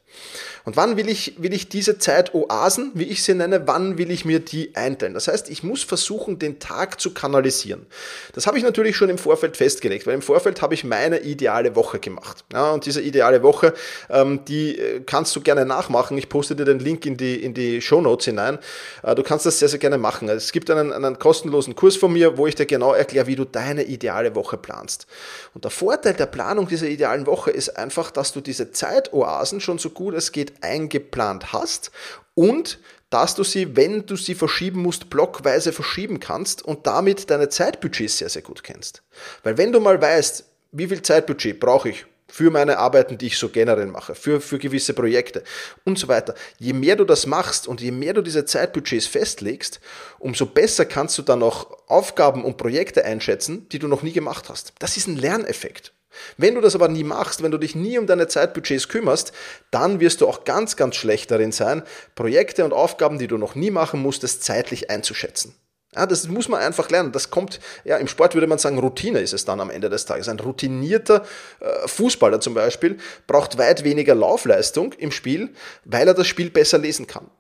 Und 0.65 0.77
wann 0.77 0.97
will 0.97 1.09
ich, 1.09 1.35
will 1.39 1.53
ich 1.53 1.69
diese 1.69 1.99
Zeitoasen, 1.99 2.93
wie 2.95 3.05
ich 3.05 3.25
sie 3.25 3.35
nenne, 3.35 3.67
wann 3.67 3.99
will 3.99 4.13
ich 4.13 4.25
mir 4.25 4.39
die 4.39 4.77
einteilen? 4.77 5.15
Das 5.15 5.27
heißt, 5.27 5.51
ich 5.51 5.65
muss 5.65 5.83
versuchen, 5.83 6.39
den 6.39 6.61
Tag 6.61 7.01
zu 7.01 7.13
kanalisieren. 7.13 7.87
Das 8.35 8.47
habe 8.47 8.57
ich 8.57 8.63
natürlich 8.63 8.97
schon 8.97 9.09
im 9.09 9.19
Vorfeld 9.19 9.57
festgelegt, 9.57 10.07
weil 10.07 10.15
im 10.15 10.23
Vorfeld 10.23 10.63
habe 10.63 10.75
ich 10.75 10.85
meine 10.85 11.21
ideale 11.21 11.75
Woche 11.75 11.99
gemacht. 11.99 12.45
Ja, 12.53 12.71
und 12.71 12.87
diese 12.87 13.01
ideale 13.01 13.43
Woche, 13.43 13.75
ähm, 14.09 14.45
die 14.45 14.79
äh, 14.79 15.01
kannst 15.01 15.35
du 15.35 15.41
gerne 15.41 15.67
nachmachen. 15.67 16.17
Ich 16.19 16.29
poste 16.29 16.55
dir 16.55 16.65
den 16.65 16.79
Link 16.79 17.05
in 17.05 17.17
die, 17.17 17.43
in 17.43 17.53
die 17.53 17.81
Show 17.81 18.01
Notes 18.01 18.27
hinein. 18.27 18.59
Äh, 19.03 19.17
du 19.17 19.25
kannst 19.25 19.45
das 19.45 19.59
sehr, 19.59 19.69
sehr 19.69 19.81
gerne 19.81 19.99
machen. 19.99 20.29
Es 20.29 20.53
gibt 20.53 20.71
einen, 20.71 20.93
einen 20.93 21.19
kostenlosen 21.19 21.75
Kurs 21.75 21.97
von 21.97 22.13
mir, 22.13 22.39
wo 22.39 22.47
ich 22.47 22.55
dir 22.55 22.67
genau 22.67 22.93
erkläre, 22.93 23.27
wie 23.27 23.35
du 23.35 23.45
deine 23.45 23.83
ideale 23.83 24.37
Woche 24.37 24.57
planst. 24.57 25.09
Und 25.53 25.65
davor 25.65 25.96
Vorteil 25.97 26.13
der 26.13 26.27
Planung 26.27 26.69
dieser 26.69 26.89
idealen 26.89 27.27
Woche 27.27 27.51
ist 27.51 27.71
einfach, 27.79 28.11
dass 28.11 28.35
du 28.35 28.43
diese 28.43 28.71
Zeitoasen 28.71 29.63
schon 29.63 29.79
so 29.79 29.89
gut 29.89 30.13
es 30.13 30.31
geht 30.31 30.63
eingeplant 30.63 31.55
hast 31.55 31.91
und 32.35 32.81
dass 33.09 33.35
du 33.35 33.43
sie, 33.45 33.77
wenn 33.77 34.05
du 34.05 34.15
sie 34.15 34.35
verschieben 34.35 34.83
musst, 34.83 35.09
blockweise 35.09 35.73
verschieben 35.73 36.21
kannst 36.21 36.63
und 36.63 36.87
damit 36.87 37.31
deine 37.31 37.49
Zeitbudgets 37.49 38.19
sehr, 38.19 38.29
sehr 38.29 38.43
gut 38.43 38.63
kennst. 38.63 39.05
Weil 39.43 39.57
wenn 39.57 39.73
du 39.73 39.81
mal 39.81 39.99
weißt, 39.99 40.45
wie 40.73 40.87
viel 40.87 41.01
Zeitbudget 41.01 41.61
brauche 41.61 41.89
ich 41.89 42.05
für 42.29 42.51
meine 42.51 42.79
Arbeiten, 42.79 43.19
die 43.19 43.29
ich 43.29 43.39
so 43.39 43.49
generell 43.49 43.87
mache, 43.87 44.15
für, 44.15 44.41
für 44.41 44.59
gewisse 44.59 44.95
Projekte 44.95 45.43
und 45.85 45.99
so 45.99 46.09
weiter. 46.09 46.35
Je 46.59 46.73
mehr 46.73 46.97
du 46.97 47.05
das 47.05 47.27
machst 47.27 47.69
und 47.69 47.81
je 47.81 47.93
mehr 47.93 48.15
du 48.15 48.23
diese 48.23 48.45
Zeitbudgets 48.45 49.07
festlegst, 49.07 49.81
umso 50.19 50.47
besser 50.47 50.85
kannst 50.85 51.17
du 51.19 51.23
dann 51.23 51.43
auch 51.43 51.71
Aufgaben 51.87 52.45
und 52.45 52.57
Projekte 52.57 53.05
einschätzen, 53.05 53.69
die 53.71 53.79
du 53.79 53.89
noch 53.89 54.03
nie 54.03 54.13
gemacht 54.13 54.49
hast. 54.49 54.73
Das 54.79 54.97
ist 54.97 55.07
ein 55.07 55.17
Lerneffekt. 55.17 55.93
Wenn 56.37 56.55
du 56.55 56.61
das 56.61 56.75
aber 56.75 56.89
nie 56.89 57.05
machst, 57.05 57.43
wenn 57.43 57.51
du 57.51 57.59
dich 57.59 57.75
nie 57.75 57.99
um 57.99 58.07
deine 58.07 58.27
Zeitbudgets 58.27 58.89
kümmerst, 58.89 59.33
dann 59.71 60.01
wirst 60.01 60.21
du 60.21 60.29
auch 60.29 60.45
ganz, 60.45 60.77
ganz 60.77 60.97
schlecht 60.97 61.31
darin 61.31 61.53
sein, 61.53 61.83
Projekte 62.15 62.65
und 62.65 62.73
Aufgaben, 62.73 63.19
die 63.19 63.27
du 63.27 63.39
noch 63.39 63.55
nie 63.55 63.71
machen 63.71 64.01
musstest, 64.01 64.43
zeitlich 64.43 64.91
einzuschätzen. 64.91 65.55
Ja, 65.97 66.05
das 66.05 66.29
muss 66.29 66.49
man 66.49 66.61
einfach 66.61 66.91
lernen. 66.91 67.11
Das 67.13 67.31
kommt, 67.31 67.59
ja, 67.85 67.97
im 67.97 68.07
Sport 68.07 68.35
würde 68.35 68.47
man 68.47 68.59
sagen, 68.59 68.79
Routine 68.79 69.21
ist 69.21 69.33
es 69.33 69.47
dann 69.47 69.61
am 69.61 69.71
Ende 69.71 69.89
des 69.89 70.05
Tages. 70.05 70.29
Ein 70.29 70.39
routinierter 70.39 71.25
äh, 71.61 71.89
Fußballer 71.89 72.41
zum 72.41 72.53
Beispiel 72.53 72.99
braucht 73.27 73.57
weit 73.57 73.83
weniger 73.83 74.15
Laufleistung 74.15 74.93
im 74.95 75.11
Spiel, 75.11 75.55
weil 75.85 76.07
er 76.07 76.15
das 76.15 76.27
Spiel 76.27 76.51
besser 76.51 76.79
lesen 76.79 77.07
kann. 77.07 77.31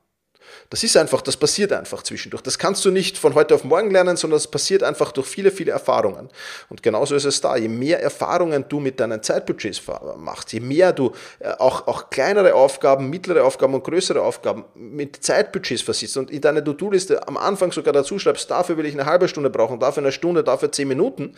Das 0.70 0.82
ist 0.82 0.96
einfach, 0.96 1.20
das 1.23 1.37
passiert 1.37 1.73
einfach 1.73 2.02
zwischendurch. 2.02 2.42
Das 2.42 2.58
kannst 2.58 2.85
du 2.85 2.90
nicht 2.90 3.18
von 3.18 3.35
heute 3.35 3.54
auf 3.54 3.64
morgen 3.64 3.90
lernen, 3.90 4.16
sondern 4.16 4.37
das 4.37 4.49
passiert 4.49 4.82
einfach 4.82 5.12
durch 5.12 5.26
viele, 5.26 5.50
viele 5.50 5.73
Erfahrungen. 5.73 6.28
Und 6.68 6.82
genauso 6.82 7.14
ist 7.14 7.25
es 7.25 7.40
da. 7.40 7.56
Je 7.56 7.68
mehr 7.68 8.02
Erfahrungen 8.02 8.64
du 8.68 8.80
mit 8.80 8.99
deinen 8.99 9.23
Zeitbudgets 9.23 9.82
machst, 10.16 10.52
je 10.52 10.61
mehr 10.61 10.92
du 10.92 11.12
äh, 11.38 11.50
auch, 11.58 11.87
auch 11.87 12.11
kleinere 12.11 12.54
Aufgaben, 12.54 13.08
mittlere 13.11 13.44
Aufgaben 13.44 13.75
und 13.75 13.85
größere 13.85 14.20
Aufgaben 14.20 14.64
mit 14.75 15.23
Zeitbudgets 15.23 15.82
versiehst 15.82 16.16
und 16.16 16.30
in 16.30 16.40
deine 16.40 16.62
To-Do-Liste 16.62 17.26
am 17.28 17.37
Anfang 17.37 17.73
sogar 17.73 17.92
dazu 17.92 18.18
schreibst, 18.18 18.50
dafür 18.50 18.76
will 18.76 18.87
ich 18.87 18.94
eine 18.94 19.06
halbe 19.06 19.28
Stunde 19.28 19.50
brauchen, 19.50 19.78
dafür 19.78 20.02
eine 20.02 20.12
Stunde, 20.12 20.42
dafür 20.42 20.73
zehn 20.73 20.88
Minuten, 20.88 21.35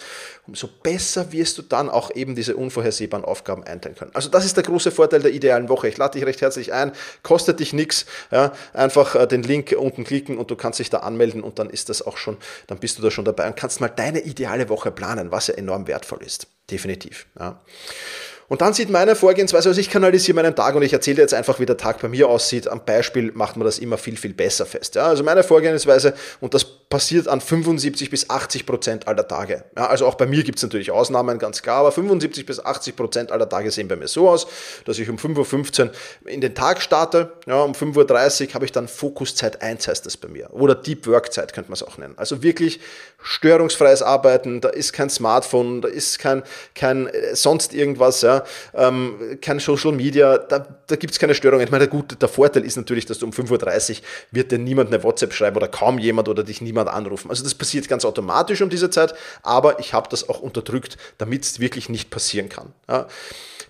umso 0.47 0.68
besser 0.82 1.32
wirst 1.32 1.58
du 1.58 1.62
dann 1.62 1.90
auch 1.90 2.14
eben 2.14 2.35
diese 2.35 2.56
unvorhersehbaren 2.56 3.25
Aufgaben 3.25 3.64
einteilen 3.64 3.97
können. 3.97 4.11
Also 4.14 4.28
das 4.28 4.44
ist 4.44 4.56
der 4.56 4.64
große 4.64 4.90
Vorteil 4.90 5.20
der 5.20 5.32
idealen 5.32 5.68
Woche. 5.68 5.88
Ich 5.88 5.97
lade 5.97 6.18
dich 6.18 6.26
recht 6.26 6.40
herzlich 6.40 6.73
ein, 6.73 6.92
kostet 7.23 7.61
dich 7.61 7.73
nichts, 7.73 8.06
ja, 8.30 8.52
einfach 8.73 9.17
äh, 9.18 9.26
den 9.26 9.42
Link 9.42 9.75
unten 9.76 10.04
klicken 10.04 10.38
und 10.38 10.50
du 10.50 10.56
kannst 10.56 10.78
dich 10.78 10.90
da 10.90 10.98
anmelden 10.98 11.42
und 11.42 11.58
dann 11.58 11.70
ist 11.70 11.88
das 11.88 12.02
auch 12.02 12.16
schon, 12.16 12.37
dann 12.66 12.78
bist 12.78 12.98
du 12.98 13.02
da 13.02 13.10
schon 13.10 13.25
dabei 13.25 13.46
und 13.46 13.56
kannst 13.56 13.80
mal 13.80 13.88
deine 13.88 14.20
ideale 14.20 14.68
Woche 14.68 14.90
planen, 14.90 15.30
was 15.30 15.48
ja 15.48 15.54
enorm 15.54 15.87
wertvoll 15.87 16.22
ist. 16.22 16.46
Definitiv. 16.70 17.26
Ja. 17.38 17.60
Und 18.48 18.62
dann 18.62 18.72
sieht 18.72 18.88
meine 18.88 19.14
Vorgehensweise, 19.14 19.68
also 19.68 19.80
ich 19.80 19.90
kanalisiere 19.90 20.34
meinen 20.34 20.56
Tag 20.56 20.75
und 20.75 20.82
ich 20.82 20.92
erzähle 20.94 21.20
jetzt 21.20 21.34
einfach, 21.34 21.60
wie 21.60 21.66
der 21.66 21.76
Tag 21.76 22.00
bei 22.00 22.08
mir 22.08 22.28
aussieht. 22.28 22.66
Am 22.66 22.82
Beispiel 22.84 23.30
macht 23.32 23.56
man 23.56 23.66
das 23.66 23.78
immer 23.78 23.98
viel, 23.98 24.16
viel 24.16 24.32
besser 24.32 24.64
fest. 24.64 24.94
Ja, 24.94 25.06
also 25.06 25.22
meine 25.22 25.42
Vorgehensweise, 25.42 26.14
und 26.40 26.54
das 26.54 26.64
passiert 26.88 27.28
an 27.28 27.40
75 27.40 28.11
bis 28.11 28.30
80 28.30 28.64
Prozent 28.66 29.09
aller 29.09 29.26
Tage. 29.26 29.64
Ja, 29.76 29.87
also 29.88 30.07
auch 30.07 30.14
bei 30.14 30.26
mir 30.26 30.42
gibt 30.42 30.59
es 30.59 30.62
natürlich 30.62 30.90
Ausnahmen, 30.90 31.38
ganz 31.38 31.62
klar, 31.62 31.80
aber 31.80 31.92
75 31.92 32.47
bis 32.47 32.64
80 32.64 32.97
Prozent 32.97 33.33
aller 33.33 33.49
Tage 33.49 33.71
sehen 33.71 33.88
bei 33.88 33.97
mir 33.97 34.09
so 34.09 34.28
aus, 34.28 34.47
dass 34.85 34.99
ich 34.99 35.09
um 35.11 35.16
5.15 35.16 35.85
Uhr 35.85 35.92
in 36.30 36.40
den 36.40 36.54
Tag 36.54 36.80
starte. 36.80 37.33
Ja, 37.47 37.62
um 37.62 37.73
5.30 37.73 38.49
Uhr 38.49 38.54
habe 38.54 38.64
ich 38.64 38.73
dann 38.73 38.88
Fokuszeit 38.88 39.61
1, 39.61 39.87
heißt 39.87 40.07
das 40.07 40.16
bei 40.16 40.28
mir. 40.28 40.52
Oder 40.52 40.75
Deep 40.75 41.07
Work 41.07 41.33
Zeit 41.33 41.52
könnte 41.52 41.71
man 41.71 41.75
es 41.75 41.83
auch 41.83 41.99
nennen. 41.99 42.14
Also 42.16 42.42
wirklich 42.42 42.80
störungsfreies 43.23 44.02
Arbeiten, 44.02 44.61
da 44.61 44.68
ist 44.68 44.92
kein 44.92 45.11
Smartphone, 45.11 45.83
da 45.83 45.88
ist 45.88 46.18
kein, 46.18 46.42
kein 46.75 47.09
äh, 47.09 47.35
sonst 47.35 47.75
irgendwas. 47.75 48.23
Ja 48.23 48.45
ähm, 48.75 49.38
kein 49.40 49.59
Social 49.59 49.92
Media, 49.92 50.38
da, 50.38 50.66
da 50.87 50.97
gibt 50.97 51.12
es 51.12 51.18
keine 51.18 51.35
Störungen. 51.35 51.64
Ich 51.64 51.71
meine, 51.71 51.85
der, 51.85 51.90
gute, 51.90 52.16
der 52.16 52.28
Vorteil 52.28 52.64
ist 52.64 52.76
natürlich, 52.76 53.07
dass 53.07 53.18
du 53.18 53.26
um 53.26 53.33
5.30 53.33 53.90
Uhr 53.90 53.97
wird 54.30 54.52
dir 54.52 54.59
niemand 54.59 54.92
eine 54.92 55.02
WhatsApp 55.02 55.33
schreiben 55.33 55.57
oder 55.57 55.68
kaum 55.68 55.99
jemand 55.99 56.28
oder 56.28 56.42
dich 56.42 56.61
niemand 56.61 56.77
anrufen. 56.87 57.30
Also 57.30 57.42
das 57.42 57.54
passiert 57.54 57.88
ganz 57.88 58.04
automatisch 58.04 58.62
um 58.62 58.70
diese 58.70 58.90
Zeit, 58.90 59.14
aber 59.42 59.80
ich 59.80 59.92
habe 59.92 60.08
das 60.08 60.28
auch 60.28 60.40
unterdrückt, 60.40 60.97
damit 61.18 61.44
es 61.44 61.58
wirklich 61.58 61.88
nicht 61.88 62.11
passieren 62.11 62.49
kann. 62.49 62.73
Ja. 62.88 63.08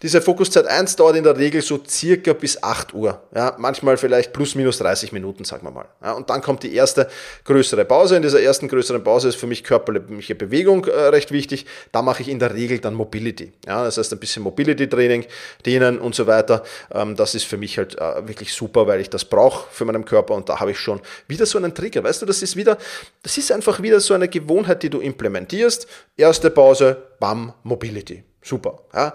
Diese 0.02 0.22
Fokuszeit 0.22 0.66
1 0.66 0.94
dauert 0.94 1.16
in 1.16 1.24
der 1.24 1.36
Regel 1.36 1.60
so 1.60 1.80
circa 1.84 2.32
bis 2.32 2.62
8 2.62 2.94
Uhr. 2.94 3.20
Ja, 3.34 3.56
manchmal 3.58 3.96
vielleicht 3.96 4.32
plus 4.32 4.54
minus 4.54 4.78
30 4.78 5.10
Minuten, 5.10 5.44
sagen 5.44 5.66
wir 5.66 5.72
mal. 5.72 5.86
Ja, 6.02 6.12
und 6.12 6.30
dann 6.30 6.40
kommt 6.40 6.62
die 6.62 6.72
erste 6.72 7.08
größere 7.44 7.84
Pause. 7.84 8.14
In 8.14 8.22
dieser 8.22 8.40
ersten 8.40 8.68
größeren 8.68 9.02
Pause 9.02 9.28
ist 9.28 9.36
für 9.36 9.48
mich 9.48 9.64
körperliche 9.64 10.36
Bewegung 10.36 10.84
äh, 10.84 10.92
recht 11.08 11.32
wichtig. 11.32 11.66
Da 11.90 12.02
mache 12.02 12.22
ich 12.22 12.28
in 12.28 12.38
der 12.38 12.54
Regel 12.54 12.78
dann 12.78 12.94
Mobility. 12.94 13.52
Ja, 13.66 13.84
das 13.84 13.98
heißt 13.98 14.12
ein 14.12 14.20
bisschen 14.20 14.44
Mobility-Training, 14.44 15.26
Dehnen 15.66 15.98
und 15.98 16.14
so 16.14 16.28
weiter. 16.28 16.62
Ähm, 16.92 17.16
das 17.16 17.34
ist 17.34 17.44
für 17.44 17.56
mich 17.56 17.76
halt 17.76 17.98
äh, 17.98 18.28
wirklich 18.28 18.52
super, 18.52 18.86
weil 18.86 19.00
ich 19.00 19.10
das 19.10 19.24
brauche 19.24 19.66
für 19.72 19.84
meinen 19.84 20.04
Körper 20.04 20.34
und 20.34 20.48
da 20.48 20.60
habe 20.60 20.70
ich 20.70 20.78
schon 20.78 21.00
wieder 21.26 21.44
so 21.44 21.58
einen 21.58 21.74
Trigger. 21.74 22.04
Weißt 22.04 22.22
du, 22.22 22.26
das 22.26 22.42
ist 22.42 22.54
wieder, 22.54 22.78
das 23.22 23.38
ist 23.38 23.52
einfach 23.52 23.82
wieder 23.82 24.00
so 24.00 24.14
eine 24.14 24.28
Gewohnheit, 24.28 24.82
die 24.82 24.90
du 24.90 25.00
implementierst. 25.00 25.86
Erste 26.16 26.50
Pause, 26.50 27.02
bam, 27.20 27.52
Mobility. 27.62 28.24
Super. 28.42 28.78
Ja. 28.94 29.12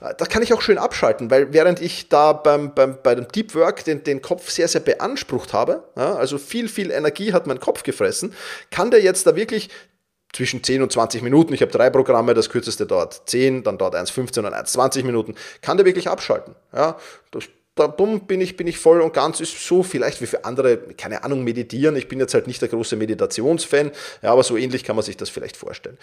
Da 0.00 0.24
kann 0.26 0.42
ich 0.42 0.52
auch 0.52 0.62
schön 0.62 0.78
abschalten, 0.78 1.30
weil 1.30 1.52
während 1.52 1.82
ich 1.82 2.08
da 2.08 2.32
beim, 2.32 2.74
beim, 2.74 2.98
bei 3.02 3.14
dem 3.14 3.28
Deep 3.28 3.54
Work 3.54 3.84
den, 3.84 4.04
den 4.04 4.22
Kopf 4.22 4.48
sehr, 4.50 4.68
sehr 4.68 4.80
beansprucht 4.80 5.52
habe, 5.52 5.84
ja, 5.96 6.14
also 6.14 6.38
viel, 6.38 6.68
viel 6.68 6.90
Energie 6.90 7.32
hat 7.32 7.46
mein 7.46 7.60
Kopf 7.60 7.82
gefressen, 7.82 8.34
kann 8.70 8.90
der 8.90 9.02
jetzt 9.02 9.26
da 9.26 9.36
wirklich 9.36 9.68
zwischen 10.32 10.62
10 10.62 10.82
und 10.82 10.92
20 10.92 11.22
Minuten, 11.22 11.52
ich 11.52 11.60
habe 11.60 11.72
drei 11.72 11.90
Programme, 11.90 12.34
das 12.34 12.48
kürzeste 12.48 12.86
dauert 12.86 13.22
10, 13.26 13.64
dann 13.64 13.78
dauert 13.78 13.96
eins 13.96 14.10
15 14.10 14.44
und 14.44 14.54
eins 14.54 14.72
20 14.72 15.04
Minuten, 15.04 15.34
kann 15.60 15.76
der 15.76 15.84
wirklich 15.84 16.08
abschalten. 16.08 16.54
Ja, 16.72 16.96
das 17.32 17.44
da 17.80 17.86
bin 17.86 18.40
ich, 18.40 18.56
bin 18.56 18.66
ich 18.66 18.78
voll 18.78 19.00
und 19.00 19.14
ganz, 19.14 19.40
ist 19.40 19.66
so 19.66 19.82
vielleicht 19.82 20.20
wie 20.20 20.26
für 20.26 20.44
andere, 20.44 20.76
keine 20.76 21.24
Ahnung, 21.24 21.42
meditieren. 21.42 21.96
Ich 21.96 22.08
bin 22.08 22.20
jetzt 22.20 22.34
halt 22.34 22.46
nicht 22.46 22.60
der 22.60 22.68
große 22.68 22.94
Meditationsfan, 22.94 23.90
ja, 24.22 24.32
aber 24.32 24.42
so 24.42 24.56
ähnlich 24.56 24.84
kann 24.84 24.96
man 24.96 25.04
sich 25.04 25.16
das 25.16 25.30
vielleicht 25.30 25.56
vorstellen. 25.56 25.96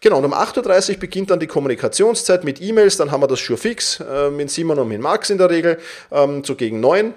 Genau, 0.00 0.18
und 0.18 0.24
um 0.24 0.32
8.30 0.32 0.92
Uhr 0.92 0.96
beginnt 0.98 1.30
dann 1.30 1.40
die 1.40 1.48
Kommunikationszeit 1.48 2.44
mit 2.44 2.62
E-Mails, 2.62 2.96
dann 2.96 3.10
haben 3.10 3.20
wir 3.20 3.26
das 3.26 3.40
schon 3.40 3.56
fix, 3.56 4.00
äh, 4.00 4.30
mit 4.30 4.50
Simon 4.50 4.78
und 4.78 4.88
mit 4.88 5.00
Max 5.00 5.28
in 5.30 5.38
der 5.38 5.50
Regel, 5.50 5.78
ähm, 6.12 6.44
so 6.44 6.54
gegen 6.54 6.80
9 6.80 7.14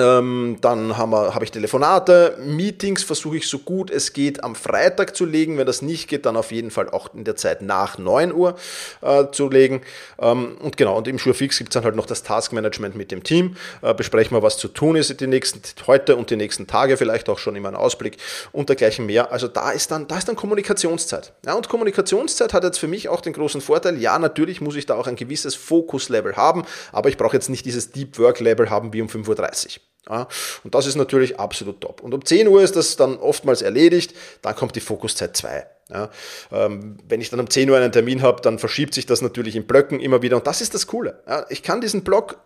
ähm, 0.00 0.58
dann 0.60 0.96
habe 0.96 1.34
hab 1.34 1.42
ich 1.42 1.50
Telefonate, 1.50 2.38
Meetings 2.44 3.02
versuche 3.02 3.36
ich 3.36 3.48
so 3.48 3.58
gut 3.58 3.90
es 3.90 4.12
geht 4.12 4.42
am 4.44 4.54
Freitag 4.54 5.16
zu 5.16 5.24
legen. 5.24 5.58
Wenn 5.58 5.66
das 5.66 5.82
nicht 5.82 6.08
geht, 6.08 6.26
dann 6.26 6.36
auf 6.36 6.52
jeden 6.52 6.70
Fall 6.70 6.88
auch 6.88 7.12
in 7.14 7.24
der 7.24 7.36
Zeit 7.36 7.60
nach 7.60 7.98
9 7.98 8.32
Uhr 8.32 8.56
äh, 9.02 9.26
zu 9.32 9.48
legen. 9.50 9.82
Ähm, 10.18 10.56
und 10.60 10.76
genau, 10.76 10.96
und 10.96 11.08
im 11.08 11.18
Surefix 11.18 11.58
gibt 11.58 11.70
es 11.70 11.74
dann 11.74 11.84
halt 11.84 11.96
noch 11.96 12.06
das 12.06 12.22
Taskmanagement 12.22 12.94
mit 12.94 13.10
dem 13.10 13.22
Team. 13.22 13.56
Äh, 13.82 13.94
besprechen 13.94 14.36
wir, 14.36 14.42
was 14.42 14.58
zu 14.58 14.68
tun 14.68 14.96
ist 14.96 15.20
die 15.20 15.26
nächsten, 15.26 15.60
heute 15.86 16.16
und 16.16 16.30
die 16.30 16.36
nächsten 16.36 16.66
Tage, 16.66 16.96
vielleicht 16.96 17.28
auch 17.28 17.38
schon 17.38 17.56
immer 17.56 17.68
einen 17.68 17.76
Ausblick 17.76 18.16
und 18.52 18.68
dergleichen 18.68 19.06
mehr. 19.06 19.32
Also 19.32 19.48
da 19.48 19.70
ist 19.70 19.90
dann, 19.90 20.06
da 20.06 20.18
ist 20.18 20.28
dann 20.28 20.36
Kommunikationszeit. 20.36 21.32
Ja, 21.44 21.54
und 21.54 21.68
Kommunikationszeit 21.68 22.54
hat 22.54 22.64
jetzt 22.64 22.78
für 22.78 22.88
mich 22.88 23.08
auch 23.08 23.20
den 23.20 23.32
großen 23.32 23.60
Vorteil, 23.60 23.98
ja, 23.98 24.18
natürlich 24.18 24.60
muss 24.60 24.76
ich 24.76 24.86
da 24.86 24.94
auch 24.94 25.06
ein 25.06 25.16
gewisses 25.16 25.54
Fokus-Level 25.54 26.36
haben, 26.36 26.64
aber 26.92 27.08
ich 27.08 27.16
brauche 27.16 27.36
jetzt 27.36 27.50
nicht 27.50 27.66
dieses 27.66 27.90
Deep 27.90 28.18
Work-Level 28.18 28.70
haben 28.70 28.92
wie 28.92 29.02
um 29.02 29.08
5.30 29.08 29.26
Uhr. 29.28 29.69
Ja, 30.08 30.28
und 30.64 30.74
das 30.74 30.86
ist 30.86 30.96
natürlich 30.96 31.38
absolut 31.38 31.80
top. 31.80 32.02
Und 32.02 32.14
um 32.14 32.24
10 32.24 32.48
Uhr 32.48 32.62
ist 32.62 32.74
das 32.74 32.96
dann 32.96 33.16
oftmals 33.18 33.62
erledigt, 33.62 34.14
dann 34.42 34.56
kommt 34.56 34.74
die 34.76 34.80
Fokuszeit 34.80 35.36
2. 35.36 35.66
Ja, 35.90 36.08
ähm, 36.52 36.98
wenn 37.08 37.20
ich 37.20 37.30
dann 37.30 37.40
um 37.40 37.50
10 37.50 37.68
Uhr 37.68 37.76
einen 37.76 37.92
Termin 37.92 38.22
habe, 38.22 38.40
dann 38.42 38.58
verschiebt 38.58 38.94
sich 38.94 39.06
das 39.06 39.22
natürlich 39.22 39.56
in 39.56 39.66
Blöcken 39.66 40.00
immer 40.00 40.22
wieder 40.22 40.36
und 40.36 40.46
das 40.46 40.60
ist 40.60 40.74
das 40.74 40.86
Coole. 40.86 41.22
Ja, 41.26 41.46
ich 41.48 41.62
kann 41.62 41.80
diesen 41.80 42.04
Block 42.04 42.38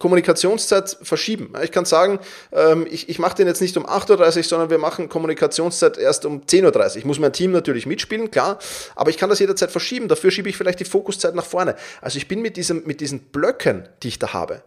Kommunikationszeit 0.00 0.96
verschieben. 1.02 1.52
Ich 1.62 1.72
kann 1.72 1.84
sagen, 1.84 2.18
ähm, 2.52 2.86
ich, 2.90 3.10
ich 3.10 3.18
mache 3.18 3.36
den 3.36 3.46
jetzt 3.46 3.60
nicht 3.60 3.76
um 3.76 3.86
8.30 3.86 4.36
Uhr, 4.38 4.42
sondern 4.42 4.70
wir 4.70 4.78
machen 4.78 5.10
Kommunikationszeit 5.10 5.98
erst 5.98 6.24
um 6.24 6.40
10.30 6.46 6.64
Uhr. 6.74 6.96
Ich 6.96 7.04
muss 7.04 7.18
mein 7.18 7.34
Team 7.34 7.52
natürlich 7.52 7.84
mitspielen, 7.86 8.30
klar, 8.30 8.58
aber 8.96 9.10
ich 9.10 9.18
kann 9.18 9.28
das 9.28 9.38
jederzeit 9.38 9.70
verschieben. 9.70 10.08
Dafür 10.08 10.30
schiebe 10.30 10.48
ich 10.48 10.56
vielleicht 10.56 10.80
die 10.80 10.86
Fokuszeit 10.86 11.34
nach 11.34 11.44
vorne. 11.44 11.76
Also 12.00 12.16
ich 12.16 12.28
bin 12.28 12.40
mit, 12.40 12.56
diesem, 12.56 12.82
mit 12.86 13.00
diesen 13.00 13.20
Blöcken, 13.20 13.88
die 14.02 14.08
ich 14.08 14.18
da 14.18 14.32
habe, 14.32 14.62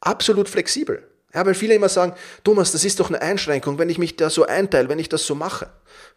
absolut 0.00 0.48
flexibel. 0.48 1.02
Ja, 1.32 1.46
weil 1.46 1.54
viele 1.54 1.74
immer 1.74 1.88
sagen, 1.88 2.14
Thomas, 2.42 2.72
das 2.72 2.84
ist 2.84 2.98
doch 2.98 3.08
eine 3.08 3.22
Einschränkung, 3.22 3.78
wenn 3.78 3.88
ich 3.88 3.98
mich 3.98 4.16
da 4.16 4.30
so 4.30 4.46
einteile, 4.46 4.88
wenn 4.88 4.98
ich 4.98 5.08
das 5.08 5.24
so 5.26 5.34
mache. 5.34 5.68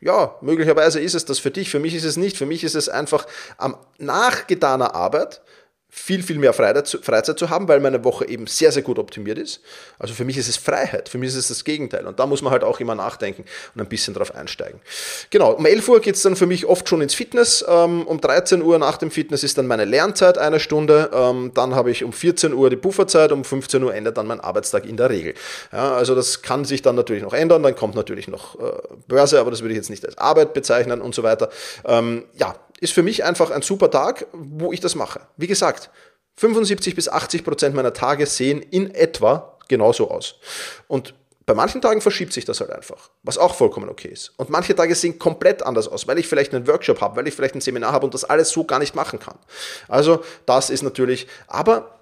Ja, 0.02 0.36
möglicherweise 0.42 1.00
ist 1.00 1.14
es 1.14 1.26
das 1.26 1.40
für 1.40 1.52
dich, 1.52 1.70
für 1.70 1.80
mich 1.80 1.94
ist 1.94 2.04
es 2.04 2.18
nicht. 2.18 2.36
Für 2.36 2.48
mich 2.48 2.64
ist 2.64 2.76
es 2.76 2.90
einfach 2.90 3.28
am 3.58 3.78
nachgetaner 4.00 4.96
Arbeit 4.96 5.42
viel, 5.96 6.24
viel 6.24 6.40
mehr 6.40 6.54
Freizeit 6.54 6.88
zu 7.38 7.50
haben, 7.52 7.68
weil 7.68 7.80
meine 7.80 8.04
Woche 8.04 8.28
eben 8.28 8.48
sehr, 8.48 8.72
sehr 8.72 8.82
gut 8.82 8.98
optimiert 8.98 9.38
ist. 9.38 9.62
Also 10.00 10.16
für 10.16 10.26
mich 10.26 10.38
ist 10.38 10.50
es 10.50 10.58
Freiheit, 10.58 11.08
für 11.08 11.20
mich 11.20 11.30
ist 11.30 11.36
es 11.36 11.50
das 11.50 11.64
Gegenteil. 11.64 12.08
Und 12.08 12.20
da 12.20 12.26
muss 12.26 12.42
man 12.42 12.52
halt 12.52 12.64
auch 12.64 12.80
immer 12.80 12.96
nachdenken 12.96 13.46
und 13.76 13.82
ein 13.82 13.88
bisschen 13.88 14.16
drauf 14.16 14.34
einsteigen. 14.34 14.82
Genau, 15.30 15.52
um 15.52 15.64
11 15.68 15.88
Uhr 15.88 16.02
geht 16.02 16.16
es 16.16 16.24
dann 16.24 16.36
für 16.36 16.48
mich 16.48 16.66
oft 16.66 16.90
schon 16.90 17.02
ins 17.02 17.14
Fitness. 17.14 17.64
Ähm, 17.68 18.08
um 18.08 18.20
13 18.20 18.64
Uhr 18.64 18.80
nach 18.80 18.98
dem 18.98 19.12
Fitness 19.12 19.44
ist 19.44 19.60
dann 19.60 19.68
meine 19.68 19.86
Lernzeit 19.86 20.40
eine 20.40 20.60
Stunde. 20.60 21.12
Ähm, 21.14 21.52
dann 21.54 21.76
habe 21.76 21.92
ich 21.92 22.04
um 22.04 22.12
14 22.12 22.54
Uhr 22.54 22.72
die 22.72 22.76
Pufferzeit, 22.76 23.32
um 23.32 23.46
15 23.46 23.84
Uhr 23.84 23.94
endet 23.94 24.18
dann 24.18 24.26
mein 24.26 24.40
Arbeitstag 24.40 24.88
in 24.88 24.98
der 24.98 25.12
Regel. 25.12 25.36
Ja, 25.72 25.94
also 25.94 26.16
das 26.16 26.42
kann 26.42 26.66
sich 26.66 26.82
dann 26.82 26.96
natürlich 26.96 27.22
noch 27.22 27.34
ändern. 27.34 27.62
Dann 27.62 27.76
kommt 27.76 27.94
natürlich 27.94 28.28
noch 28.28 28.60
äh, 28.60 28.72
Börse, 29.08 29.40
aber 29.40 29.52
das 29.52 29.62
würde 29.62 29.74
ich 29.74 29.78
jetzt 29.78 29.92
nicht 29.92 30.06
als 30.06 30.18
Arbeit 30.18 30.56
bezeichnen 30.56 31.02
und 31.02 31.14
so 31.14 31.22
weiter. 31.22 31.50
Ähm, 31.86 32.26
ja, 32.34 32.56
ist 32.84 32.94
für 32.94 33.04
mich 33.04 33.24
einfach 33.24 33.50
ein 33.50 33.62
super 33.62 33.90
Tag, 33.90 34.28
wo 34.34 34.72
ich 34.74 34.80
das 34.80 34.96
mache. 34.96 35.22
Wie 35.38 35.48
gesagt, 35.48 35.90
75 36.36 36.96
bis 36.96 37.10
80 37.10 37.44
Prozent 37.44 37.76
meiner 37.76 37.94
Tage 37.94 38.26
sehen 38.26 38.62
in 38.62 38.94
etwa 38.94 39.58
genauso 39.68 40.12
aus. 40.12 40.36
Und 40.88 41.16
bei 41.46 41.54
manchen 41.54 41.82
Tagen 41.82 42.02
verschiebt 42.02 42.32
sich 42.32 42.46
das 42.46 42.62
halt 42.62 42.72
einfach, 42.72 43.10
was 43.24 43.38
auch 43.38 43.56
vollkommen 43.56 43.90
okay 43.90 44.08
ist. 44.10 44.34
Und 44.38 44.50
manche 44.50 44.76
Tage 44.76 44.96
sehen 44.96 45.20
komplett 45.20 45.64
anders 45.64 45.88
aus, 45.88 46.08
weil 46.08 46.18
ich 46.18 46.28
vielleicht 46.28 46.54
einen 46.54 46.68
Workshop 46.68 47.02
habe, 47.02 47.18
weil 47.18 47.28
ich 47.28 47.34
vielleicht 47.34 47.56
ein 47.56 47.62
Seminar 47.62 47.92
habe 47.92 48.06
und 48.06 48.14
das 48.14 48.24
alles 48.24 48.50
so 48.50 48.64
gar 48.64 48.80
nicht 48.80 48.96
machen 48.96 49.20
kann. 49.20 49.38
Also 49.88 50.24
das 50.46 50.70
ist 50.70 50.84
natürlich, 50.84 51.28
aber 51.48 52.00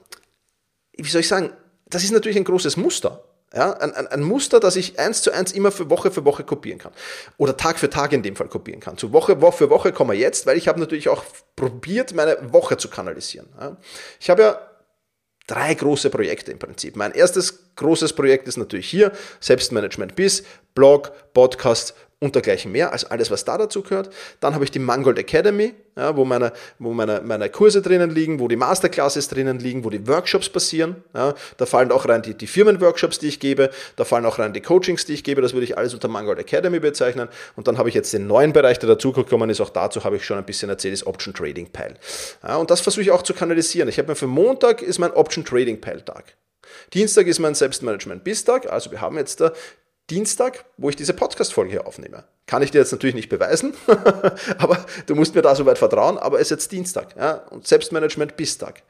wie 0.93 1.09
soll 1.09 1.21
ich 1.21 1.27
sagen, 1.27 1.51
das 1.87 2.03
ist 2.03 2.11
natürlich 2.11 2.37
ein 2.37 2.43
großes 2.43 2.77
Muster. 2.77 3.23
Ja, 3.53 3.73
ein, 3.73 3.93
ein, 3.93 4.07
ein, 4.07 4.21
Muster, 4.21 4.61
das 4.61 4.77
ich 4.77 4.97
eins 4.97 5.21
zu 5.23 5.31
eins 5.31 5.51
immer 5.51 5.71
für 5.71 5.89
Woche 5.89 6.09
für 6.09 6.23
Woche 6.23 6.45
kopieren 6.45 6.79
kann. 6.79 6.93
Oder 7.37 7.57
Tag 7.57 7.79
für 7.79 7.89
Tag 7.89 8.13
in 8.13 8.23
dem 8.23 8.37
Fall 8.37 8.47
kopieren 8.47 8.79
kann. 8.79 8.97
Zu 8.97 9.11
Woche, 9.11 9.41
Woche 9.41 9.57
für 9.57 9.69
Woche 9.69 9.91
kommen 9.91 10.11
wir 10.11 10.17
jetzt, 10.17 10.45
weil 10.45 10.57
ich 10.57 10.69
habe 10.69 10.79
natürlich 10.79 11.09
auch 11.09 11.23
probiert, 11.57 12.13
meine 12.13 12.37
Woche 12.53 12.77
zu 12.77 12.89
kanalisieren. 12.89 13.47
Ja. 13.59 13.75
Ich 14.21 14.29
habe 14.29 14.41
ja 14.41 14.61
drei 15.47 15.73
große 15.73 16.09
Projekte 16.09 16.51
im 16.51 16.59
Prinzip. 16.59 16.95
Mein 16.95 17.11
erstes 17.11 17.75
großes 17.75 18.13
Projekt 18.13 18.47
ist 18.47 18.57
natürlich 18.57 18.89
hier, 18.89 19.11
Selbstmanagement 19.41 20.15
bis 20.15 20.43
Blog, 20.73 21.11
Podcast 21.33 21.93
und 22.21 22.35
dergleichen 22.35 22.71
mehr, 22.71 22.93
also 22.93 23.07
alles, 23.07 23.31
was 23.31 23.45
da 23.45 23.57
dazu 23.57 23.81
gehört. 23.81 24.13
Dann 24.39 24.53
habe 24.53 24.63
ich 24.63 24.69
die 24.69 24.77
Mangold 24.77 25.17
Academy, 25.17 25.73
ja, 25.97 26.15
wo, 26.15 26.23
meine, 26.23 26.53
wo 26.77 26.93
meine, 26.93 27.21
meine 27.21 27.49
Kurse 27.49 27.81
drinnen 27.81 28.11
liegen, 28.11 28.39
wo 28.39 28.47
die 28.47 28.55
Masterclasses 28.55 29.27
drinnen 29.27 29.57
liegen, 29.57 29.83
wo 29.83 29.89
die 29.89 30.07
Workshops 30.07 30.47
passieren. 30.47 30.97
Ja. 31.15 31.33
Da 31.57 31.65
fallen 31.65 31.91
auch 31.91 32.07
rein 32.07 32.21
die, 32.21 32.35
die 32.35 32.45
Firmenworkshops, 32.45 33.17
die 33.17 33.27
ich 33.27 33.39
gebe, 33.39 33.71
da 33.95 34.05
fallen 34.05 34.25
auch 34.27 34.37
rein 34.37 34.53
die 34.53 34.61
Coachings, 34.61 35.05
die 35.05 35.13
ich 35.13 35.23
gebe, 35.23 35.41
das 35.41 35.53
würde 35.53 35.63
ich 35.63 35.79
alles 35.79 35.95
unter 35.95 36.09
Mangold 36.09 36.37
Academy 36.37 36.79
bezeichnen. 36.79 37.27
Und 37.55 37.67
dann 37.67 37.79
habe 37.79 37.89
ich 37.89 37.95
jetzt 37.95 38.13
den 38.13 38.27
neuen 38.27 38.53
Bereich, 38.53 38.77
der 38.77 38.89
dazugekommen 38.89 39.49
ist, 39.49 39.59
auch 39.59 39.69
dazu 39.69 40.03
habe 40.03 40.17
ich 40.17 40.23
schon 40.23 40.37
ein 40.37 40.45
bisschen 40.45 40.69
erzählt, 40.69 40.93
ist 40.93 41.07
Option 41.07 41.33
Trading 41.33 41.71
Pile. 41.71 41.95
Ja, 42.47 42.57
und 42.57 42.69
das 42.69 42.81
versuche 42.81 43.01
ich 43.01 43.09
auch 43.09 43.23
zu 43.23 43.33
kanalisieren. 43.33 43.89
Ich 43.89 43.97
habe 43.97 44.09
mir 44.09 44.15
für 44.15 44.27
Montag 44.27 44.83
ist 44.83 44.99
mein 44.99 45.11
Option 45.13 45.43
Trading 45.43 45.81
Pile 45.81 46.05
Tag. 46.05 46.35
Dienstag 46.93 47.27
ist 47.27 47.39
mein 47.39 47.55
Selbstmanagement-Bis-Tag, 47.55 48.71
also 48.71 48.91
wir 48.91 49.01
haben 49.01 49.17
jetzt 49.17 49.41
da 49.41 49.51
Dienstag, 50.09 50.65
wo 50.77 50.89
ich 50.89 50.95
diese 50.95 51.13
Podcast-Folge 51.13 51.71
hier 51.71 51.87
aufnehme. 51.87 52.25
Kann 52.47 52.61
ich 52.61 52.71
dir 52.71 52.79
jetzt 52.79 52.91
natürlich 52.91 53.15
nicht 53.15 53.29
beweisen, 53.29 53.73
aber 54.57 54.85
du 55.05 55.15
musst 55.15 55.35
mir 55.35 55.41
da 55.41 55.55
soweit 55.55 55.77
vertrauen, 55.77 56.17
aber 56.17 56.37
es 56.37 56.47
ist 56.47 56.49
jetzt 56.49 56.71
Dienstag 56.71 57.15
ja, 57.15 57.35
und 57.49 57.65
Selbstmanagement 57.65 58.35
bis 58.35 58.57
Tag. 58.57 58.83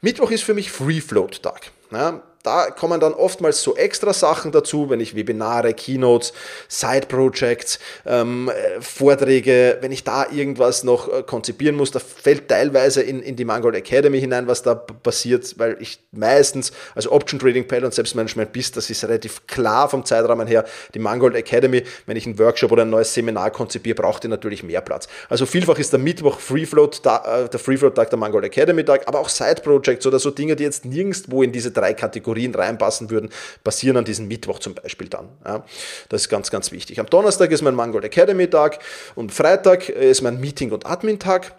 Mittwoch 0.00 0.30
ist 0.30 0.42
für 0.42 0.54
mich 0.54 0.70
Free 0.70 1.00
Float 1.00 1.42
Tag. 1.42 1.70
Ja, 1.90 2.22
da 2.44 2.70
kommen 2.70 3.00
dann 3.00 3.14
oftmals 3.14 3.62
so 3.62 3.74
extra 3.74 4.12
Sachen 4.12 4.52
dazu, 4.52 4.90
wenn 4.90 5.00
ich 5.00 5.16
Webinare, 5.16 5.72
Keynotes, 5.72 6.34
Side-Projects, 6.68 7.78
ähm, 8.04 8.50
äh, 8.50 8.82
Vorträge, 8.82 9.78
wenn 9.80 9.90
ich 9.92 10.04
da 10.04 10.30
irgendwas 10.30 10.84
noch 10.84 11.08
äh, 11.08 11.22
konzipieren 11.22 11.74
muss, 11.74 11.90
da 11.90 12.00
fällt 12.00 12.48
teilweise 12.48 13.00
in, 13.00 13.22
in 13.22 13.34
die 13.36 13.46
Mangold 13.46 13.74
Academy 13.74 14.20
hinein, 14.20 14.46
was 14.46 14.62
da 14.62 14.74
passiert, 14.74 15.58
weil 15.58 15.78
ich 15.80 16.00
meistens, 16.12 16.72
also 16.94 17.12
Option 17.12 17.40
Trading 17.40 17.66
Pad 17.66 17.82
und 17.82 17.94
Selbstmanagement 17.94 18.52
bis, 18.52 18.70
das 18.70 18.90
ist 18.90 19.02
relativ 19.04 19.46
klar 19.46 19.88
vom 19.88 20.04
Zeitrahmen 20.04 20.46
her, 20.46 20.66
die 20.92 20.98
Mangold 20.98 21.34
Academy, 21.36 21.82
wenn 22.04 22.18
ich 22.18 22.26
einen 22.26 22.38
Workshop 22.38 22.72
oder 22.72 22.82
ein 22.82 22.90
neues 22.90 23.14
Seminar 23.14 23.52
konzipiere, 23.52 23.94
braucht 23.94 24.22
die 24.22 24.28
natürlich 24.28 24.62
mehr 24.62 24.82
Platz. 24.82 25.08
Also 25.30 25.46
vielfach 25.46 25.78
ist 25.78 25.94
der 25.94 26.00
Mittwoch 26.00 26.38
Free 26.38 26.66
Float, 26.66 27.00
äh, 27.06 27.48
der 27.48 27.58
Free 27.58 27.78
Float 27.78 27.94
Tag 27.94 28.10
der 28.10 28.18
Mangold 28.18 28.44
Academy 28.44 28.84
Tag, 28.84 29.08
aber 29.08 29.20
auch 29.20 29.30
Side-Projects 29.30 30.06
oder 30.06 30.18
so 30.18 30.30
Dinge, 30.30 30.56
die 30.56 30.64
jetzt 30.64 30.84
nirgendwo 30.84 31.42
in 31.42 31.50
diese 31.50 31.70
drei 31.70 31.94
Kategorien 31.94 32.33
Kategorien 32.34 32.54
reinpassen 32.54 33.10
würden, 33.10 33.30
passieren 33.62 33.96
an 33.96 34.04
diesem 34.04 34.28
Mittwoch 34.28 34.58
zum 34.58 34.74
Beispiel 34.74 35.08
dann. 35.08 35.28
Ja, 35.44 35.64
das 36.08 36.22
ist 36.22 36.28
ganz, 36.28 36.50
ganz 36.50 36.72
wichtig. 36.72 37.00
Am 37.00 37.06
Donnerstag 37.06 37.50
ist 37.50 37.62
mein 37.62 37.74
Mangold 37.74 38.04
Academy 38.04 38.48
Tag 38.48 38.78
und 39.14 39.32
Freitag 39.32 39.88
ist 39.88 40.22
mein 40.22 40.40
Meeting- 40.40 40.72
und 40.72 40.86
Admin-Tag. 40.86 41.54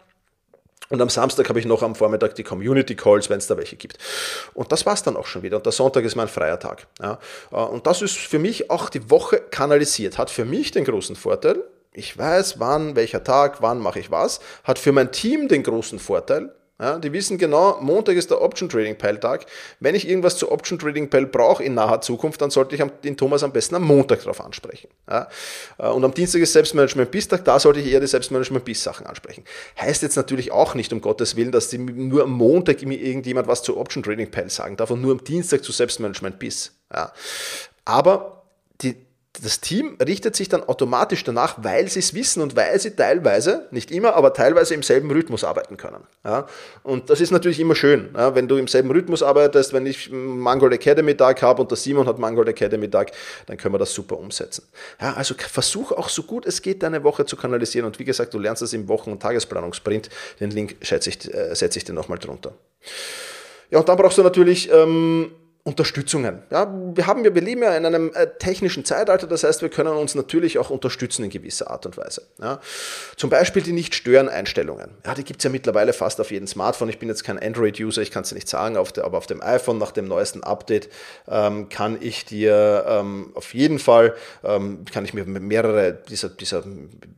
Und 0.89 1.01
am 1.01 1.09
Samstag 1.09 1.49
habe 1.49 1.59
ich 1.59 1.65
noch 1.65 1.81
am 1.81 1.95
Vormittag 1.95 2.35
die 2.35 2.43
Community 2.43 2.95
Calls, 2.95 3.27
wenn 3.31 3.39
es 3.39 3.47
da 3.47 3.57
welche 3.57 3.75
gibt. 3.75 3.97
Und 4.53 4.71
das 4.71 4.85
war 4.85 4.93
es 4.93 5.01
dann 5.01 5.17
auch 5.17 5.25
schon 5.25 5.41
wieder. 5.41 5.57
Und 5.57 5.65
der 5.65 5.73
Sonntag 5.73 6.03
ist 6.05 6.15
mein 6.15 6.27
freier 6.27 6.59
Tag. 6.59 6.85
Ja. 7.01 7.17
Und 7.49 7.87
das 7.87 8.03
ist 8.03 8.15
für 8.15 8.37
mich 8.37 8.69
auch 8.69 8.89
die 8.89 9.09
Woche 9.09 9.39
kanalisiert. 9.49 10.19
Hat 10.19 10.29
für 10.29 10.45
mich 10.45 10.71
den 10.71 10.85
großen 10.85 11.15
Vorteil, 11.15 11.63
ich 11.91 12.15
weiß, 12.15 12.59
wann, 12.59 12.95
welcher 12.95 13.23
Tag, 13.23 13.63
wann 13.63 13.79
mache 13.79 13.99
ich 13.99 14.11
was. 14.11 14.41
Hat 14.63 14.77
für 14.77 14.91
mein 14.91 15.11
Team 15.11 15.47
den 15.47 15.63
großen 15.63 15.97
Vorteil, 15.97 16.53
ja, 16.79 16.99
die 16.99 17.13
wissen 17.13 17.37
genau, 17.37 17.79
Montag 17.79 18.17
ist 18.17 18.31
der 18.31 18.41
Option 18.41 18.67
Trading 18.67 18.97
Pile 18.97 19.17
Tag. 19.19 19.45
Wenn 19.79 19.95
ich 19.95 20.07
irgendwas 20.07 20.37
zu 20.37 20.51
Option 20.51 20.77
Trading 20.77 21.09
Pile 21.09 21.25
brauche 21.25 21.63
in 21.63 21.73
naher 21.73 22.01
Zukunft, 22.01 22.41
dann 22.41 22.49
sollte 22.49 22.75
ich 22.75 22.83
den 23.03 23.15
Thomas 23.15 23.43
am 23.43 23.53
besten 23.53 23.75
am 23.75 23.83
Montag 23.83 24.19
darauf 24.19 24.41
ansprechen. 24.41 24.89
Ja, 25.09 25.29
äh, 25.77 25.87
und 25.87 26.03
am 26.03 26.13
Dienstag 26.13 26.41
ist 26.41 26.51
Selbstmanagement 26.51 27.11
bis 27.11 27.29
Tag, 27.29 27.45
da 27.45 27.59
sollte 27.59 27.79
ich 27.79 27.87
eher 27.87 28.01
die 28.01 28.07
Selbstmanagement 28.07 28.65
bis 28.65 28.83
Sachen 28.83 29.05
ansprechen. 29.05 29.45
Heißt 29.79 30.01
jetzt 30.01 30.17
natürlich 30.17 30.51
auch 30.51 30.75
nicht, 30.75 30.91
um 30.91 30.99
Gottes 30.99 31.37
Willen, 31.37 31.53
dass 31.53 31.71
nur 31.71 32.23
am 32.23 32.31
Montag 32.31 32.81
mir 32.81 32.99
irgendjemand 32.99 33.47
was 33.47 33.63
zu 33.63 33.77
Option 33.77 34.03
Trading 34.03 34.29
Pile 34.29 34.49
sagen 34.49 34.75
und 34.75 35.01
nur 35.01 35.13
am 35.13 35.23
Dienstag 35.23 35.63
zu 35.63 35.71
Selbstmanagement 35.71 36.39
bis. 36.39 36.73
Ja. 36.93 37.13
Aber 37.85 38.43
die, 38.81 38.95
das 39.43 39.59
Team 39.61 39.97
richtet 40.05 40.35
sich 40.35 40.49
dann 40.49 40.63
automatisch 40.63 41.23
danach, 41.23 41.57
weil 41.63 41.87
sie 41.89 41.99
es 41.99 42.13
wissen 42.13 42.41
und 42.41 42.55
weil 42.55 42.79
sie 42.79 42.91
teilweise, 42.91 43.67
nicht 43.71 43.91
immer, 43.91 44.15
aber 44.15 44.33
teilweise 44.33 44.73
im 44.73 44.83
selben 44.83 45.11
Rhythmus 45.11 45.43
arbeiten 45.43 45.77
können. 45.77 46.03
Ja? 46.23 46.47
Und 46.83 47.09
das 47.09 47.21
ist 47.21 47.31
natürlich 47.31 47.59
immer 47.59 47.75
schön, 47.75 48.09
ja? 48.15 48.35
wenn 48.35 48.47
du 48.47 48.57
im 48.57 48.67
selben 48.67 48.91
Rhythmus 48.91 49.23
arbeitest, 49.23 49.73
wenn 49.73 49.85
ich 49.85 50.09
Mangold 50.11 50.73
Academy 50.73 51.15
Tag 51.15 51.41
habe 51.41 51.61
und 51.61 51.71
der 51.71 51.77
Simon 51.77 52.07
hat 52.07 52.19
Mangold 52.19 52.47
Academy 52.49 52.89
Tag, 52.89 53.11
dann 53.47 53.57
können 53.57 53.73
wir 53.73 53.79
das 53.79 53.93
super 53.93 54.17
umsetzen. 54.17 54.63
Ja, 55.01 55.13
also 55.13 55.35
versuch 55.37 55.91
auch 55.91 56.09
so 56.09 56.23
gut 56.23 56.45
es 56.45 56.61
geht, 56.61 56.83
deine 56.83 57.03
Woche 57.03 57.25
zu 57.25 57.35
kanalisieren 57.35 57.85
und 57.87 57.99
wie 57.99 58.05
gesagt, 58.05 58.33
du 58.33 58.39
lernst 58.39 58.61
das 58.61 58.73
im 58.73 58.87
Wochen- 58.87 59.11
und 59.11 59.21
Tagesplanungsprint. 59.21 60.09
Den 60.39 60.51
Link 60.51 60.75
setze 60.81 61.09
ich, 61.09 61.33
äh, 61.33 61.55
setze 61.55 61.79
ich 61.79 61.85
dir 61.85 61.93
nochmal 61.93 62.19
drunter. 62.19 62.53
Ja, 63.69 63.79
und 63.79 63.89
dann 63.89 63.97
brauchst 63.97 64.17
du 64.17 64.23
natürlich... 64.23 64.71
Ähm, 64.71 65.31
Unterstützungen. 65.67 66.43
Ja, 66.51 66.71
wir, 66.93 67.07
haben, 67.07 67.23
wir 67.23 67.41
leben 67.41 67.63
ja 67.63 67.75
in 67.75 67.87
einem 67.87 68.11
äh, 68.13 68.27
technischen 68.37 68.85
Zeitalter, 68.85 69.25
das 69.25 69.43
heißt, 69.43 69.63
wir 69.63 69.69
können 69.69 69.89
uns 69.97 70.13
natürlich 70.13 70.59
auch 70.59 70.69
unterstützen 70.69 71.23
in 71.23 71.31
gewisser 71.31 71.71
Art 71.71 71.87
und 71.87 71.97
Weise. 71.97 72.21
Ja, 72.39 72.61
zum 73.17 73.31
Beispiel 73.31 73.63
die 73.63 73.71
Nicht-Stören-Einstellungen. 73.71 74.91
Ja, 75.03 75.15
die 75.15 75.23
gibt 75.23 75.39
es 75.39 75.43
ja 75.43 75.49
mittlerweile 75.49 75.93
fast 75.93 76.21
auf 76.21 76.29
jedem 76.29 76.45
Smartphone. 76.45 76.89
Ich 76.89 76.99
bin 76.99 77.09
jetzt 77.09 77.23
kein 77.23 77.39
Android-User, 77.39 78.03
ich 78.03 78.11
kann 78.11 78.21
es 78.21 78.31
nicht 78.31 78.47
sagen, 78.47 78.77
auf 78.77 78.93
der, 78.93 79.05
aber 79.05 79.17
auf 79.17 79.25
dem 79.25 79.41
iPhone 79.41 79.79
nach 79.79 79.91
dem 79.91 80.07
neuesten 80.07 80.43
Update 80.43 80.87
ähm, 81.27 81.67
kann 81.67 81.97
ich 81.99 82.25
dir 82.25 82.85
ähm, 82.87 83.31
auf 83.33 83.55
jeden 83.55 83.79
Fall, 83.79 84.13
ähm, 84.43 84.85
kann 84.93 85.03
ich 85.03 85.15
mir 85.15 85.25
mehrere 85.25 85.93
dieser, 85.93 86.29
dieser 86.29 86.63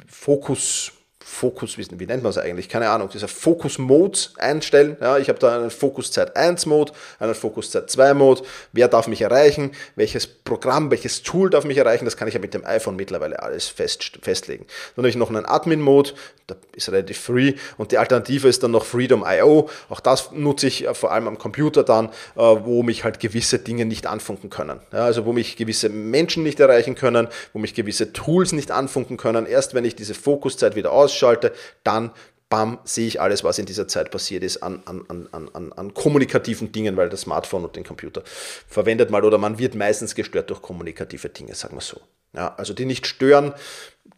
Fokus- 0.09 0.93
Fokus, 1.29 1.77
wie, 1.77 2.05
nennt 2.05 2.23
man 2.23 2.29
es 2.31 2.37
eigentlich? 2.37 2.69
Keine 2.69 2.89
Ahnung, 2.89 3.09
dieser 3.09 3.27
Fokus-Mode 3.27 4.17
einstellen. 4.37 4.95
Ja, 5.01 5.17
ich 5.17 5.27
habe 5.27 5.37
da 5.37 5.55
einen 5.55 5.69
Fokuszeit 5.69 6.35
1-Mode, 6.35 6.93
einen 7.19 7.35
Fokuszeit 7.35 7.89
2-Mode. 7.89 8.41
Wer 8.71 8.87
darf 8.87 9.07
mich 9.07 9.21
erreichen? 9.21 9.71
Welches 9.95 10.25
Programm, 10.25 10.89
welches 10.89 11.21
Tool 11.21 11.49
darf 11.49 11.65
mich 11.65 11.77
erreichen? 11.77 12.05
Das 12.05 12.17
kann 12.17 12.27
ich 12.29 12.33
ja 12.33 12.39
mit 12.39 12.53
dem 12.53 12.65
iPhone 12.65 12.95
mittlerweile 12.95 13.43
alles 13.43 13.67
fest, 13.67 14.17
festlegen. 14.21 14.65
Dann 14.95 15.03
habe 15.03 15.09
ich 15.09 15.15
noch 15.15 15.29
einen 15.29 15.45
Admin-Mode, 15.45 16.13
da 16.47 16.55
ist 16.71 16.89
relativ 16.89 17.19
free. 17.19 17.55
Und 17.77 17.91
die 17.91 17.97
Alternative 17.97 18.47
ist 18.47 18.63
dann 18.63 18.71
noch 18.71 18.85
Freedom.io. 18.85 19.69
Auch 19.89 19.99
das 19.99 20.31
nutze 20.31 20.67
ich 20.67 20.87
äh, 20.87 20.93
vor 20.93 21.11
allem 21.11 21.27
am 21.27 21.37
Computer 21.37 21.83
dann, 21.83 22.07
äh, 22.07 22.39
wo 22.39 22.83
mich 22.83 23.03
halt 23.03 23.19
gewisse 23.19 23.59
Dinge 23.59 23.85
nicht 23.85 24.07
anfunken 24.07 24.49
können. 24.49 24.79
Ja, 24.93 24.99
also 24.99 25.25
wo 25.25 25.33
mich 25.33 25.57
gewisse 25.57 25.89
Menschen 25.89 26.43
nicht 26.43 26.61
erreichen 26.61 26.95
können, 26.95 27.27
wo 27.51 27.59
mich 27.59 27.73
gewisse 27.73 28.13
Tools 28.13 28.53
nicht 28.53 28.71
anfunken 28.71 29.17
können. 29.17 29.45
Erst 29.45 29.73
wenn 29.73 29.83
ich 29.83 29.95
diese 29.97 30.13
Fokuszeit 30.13 30.77
wieder 30.77 30.93
ausschaue, 30.93 31.16
ausschalte, 31.17 31.53
dann 31.83 32.11
bam, 32.49 32.79
sehe 32.85 33.07
ich 33.07 33.19
alles, 33.19 33.43
was 33.43 33.59
in 33.59 33.65
dieser 33.65 33.87
Zeit 33.87 34.11
passiert 34.11 34.43
ist 34.43 34.63
an, 34.63 34.81
an, 34.85 35.03
an, 35.09 35.49
an, 35.53 35.73
an 35.73 35.93
kommunikativen 35.93 36.71
Dingen, 36.71 36.95
weil 36.95 37.09
das 37.09 37.21
Smartphone 37.21 37.65
und 37.65 37.75
den 37.75 37.83
Computer 37.83 38.23
verwendet 38.25 39.09
mal 39.09 39.25
oder 39.25 39.37
man 39.37 39.59
wird 39.59 39.75
meistens 39.75 40.15
gestört 40.15 40.49
durch 40.49 40.61
kommunikative 40.61 41.29
Dinge, 41.29 41.55
sagen 41.55 41.75
wir 41.75 41.81
so. 41.81 41.99
Ja, 42.33 42.53
also 42.55 42.73
die 42.73 42.85
nicht 42.85 43.07
stören, 43.07 43.53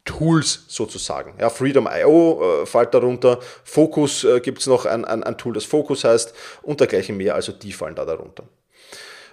Tools 0.05 0.65
sozusagen. 0.67 1.33
Ja, 1.39 1.49
Freedom.io 1.49 2.61
äh, 2.61 2.65
fällt 2.65 2.93
darunter, 2.93 3.39
Focus 3.63 4.23
äh, 4.23 4.39
gibt 4.39 4.59
es 4.59 4.67
noch 4.67 4.85
ein, 4.85 5.05
ein, 5.05 5.23
ein, 5.23 5.37
Tool, 5.37 5.53
das 5.53 5.65
Focus 5.65 6.03
heißt 6.03 6.33
und 6.61 6.79
dergleichen 6.79 7.17
mehr, 7.17 7.35
also 7.35 7.51
die 7.51 7.73
fallen 7.73 7.95
da 7.95 8.05
darunter. 8.05 8.43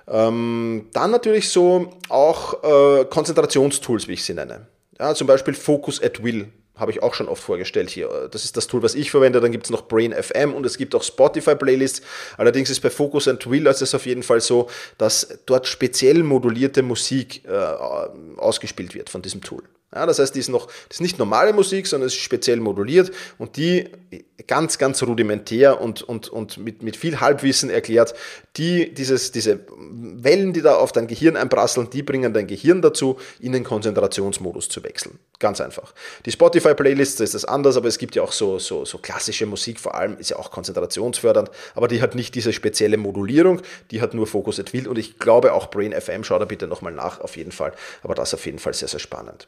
Ähm, 0.09 0.89
dann 0.93 1.11
natürlich 1.11 1.49
so 1.49 1.91
auch 2.09 2.63
äh, 2.63 3.05
Konzentrationstools, 3.07 4.07
wie 4.07 4.13
ich 4.13 4.25
sie 4.25 4.35
nenne. 4.35 4.67
Ja, 4.99 5.15
zum 5.15 5.27
Beispiel 5.27 5.55
Focus 5.55 6.03
at 6.03 6.23
Will 6.23 6.53
habe 6.77 6.91
ich 6.91 7.03
auch 7.03 7.15
schon 7.15 7.29
oft 7.29 7.43
vorgestellt 7.43 7.91
hier. 7.91 8.29
Das 8.31 8.45
ist 8.45 8.57
das 8.57 8.67
Tool, 8.67 8.83
was 8.83 8.95
ich 8.95 9.11
verwende. 9.11 9.41
Dann 9.41 9.53
gibt 9.53 9.65
es 9.65 9.71
noch 9.71 9.89
Brain 9.89 10.13
FM 10.13 10.55
und 10.55 10.65
es 10.67 10.77
gibt 10.77 10.95
auch 10.95 11.03
Spotify-Playlists. 11.03 12.03
Allerdings 12.37 12.71
ist 12.71 12.81
bei 12.81 12.91
Focus 12.91 13.29
and 13.29 13.49
Will 13.51 13.67
ist 13.67 13.83
es 13.83 13.95
auf 13.95 14.07
jeden 14.07 14.23
Fall 14.23 14.41
so, 14.41 14.69
dass 14.99 15.41
dort 15.47 15.67
speziell 15.67 16.23
modulierte 16.23 16.83
Musik 16.83 17.45
äh, 17.47 17.51
ausgespielt 18.37 18.95
wird 18.95 19.11
von 19.11 19.23
diesem 19.23 19.41
Tool. 19.41 19.63
Ja, 19.97 20.05
das 20.05 20.19
heißt, 20.19 20.35
die 20.35 20.41
ist 20.41 20.51
noch, 20.51 20.67
das 20.67 20.99
ist 20.99 21.01
nicht 21.01 21.19
normale 21.19 21.55
Musik, 21.55 21.87
sondern 21.87 22.09
es 22.09 22.13
ist 22.13 22.21
speziell 22.21 22.61
moduliert 22.61 23.11
und 23.39 23.57
die 23.57 23.89
ganz, 24.47 24.77
ganz 24.77 25.03
rudimentär 25.03 25.81
und, 25.81 26.03
und, 26.03 26.29
und 26.29 26.59
mit, 26.59 26.83
mit 26.83 26.99
viel 26.99 27.19
Halbwissen 27.19 27.71
erklärt, 27.71 28.15
die, 28.57 28.93
dieses, 28.93 29.33
diese 29.33 29.61
Wellen, 29.79 30.53
die 30.53 30.61
da 30.61 30.77
auf 30.77 30.93
dein 30.93 31.07
Gehirn 31.07 31.37
einprasseln, 31.37 31.89
die 31.89 32.03
bringen 32.03 32.35
dein 32.35 32.47
Gehirn 32.47 32.83
dazu, 32.83 33.19
in 33.41 33.53
den 33.53 33.65
Konzentrationsmodus 33.65 34.69
zu 34.69 34.85
wechseln. 34.85 35.19
Ganz 35.39 35.63
einfach. 35.63 35.95
Die 36.27 36.31
Spotify-Playlist 36.31 37.23
ist 37.23 37.35
das 37.35 37.47
anders, 37.47 37.79
aber 37.79 37.89
es 37.89 37.97
gibt 37.97 38.15
ja 38.15 38.23
auch 38.23 38.33
so, 38.33 38.59
so, 38.59 38.85
so 38.85 38.99
klassische 38.99 39.47
Musik, 39.47 39.81
vor 39.81 39.95
allem 39.95 40.19
ist 40.19 40.31
ja 40.31 40.37
auch 40.37 40.51
konzentrationsfördernd, 40.51 41.51
aber 41.75 41.89
die 41.89 42.03
hat 42.03 42.15
nicht 42.15 42.35
diese 42.35 42.53
spezielle 42.53 42.99
Modulierung, 42.99 43.63
die 43.91 44.03
hat 44.03 44.13
nur 44.13 44.27
Focus 44.27 44.61
at 44.61 44.75
Will 44.75 44.89
und 44.89 44.99
ich 44.99 45.19
glaube 45.19 45.55
auch 45.55 45.71
Brain 45.71 45.99
FM, 45.99 46.25
schau 46.25 46.39
da 46.39 46.45
bitte 46.45 46.67
nochmal 46.67 46.93
nach, 46.93 47.21
auf 47.21 47.37
jeden 47.39 47.53
Fall, 47.53 47.73
aber 48.03 48.15
das 48.15 48.35
auf 48.35 48.45
jeden 48.45 48.59
Fall 48.59 48.75
sehr, 48.75 48.89
sehr 48.89 49.01
spannend. 49.01 49.47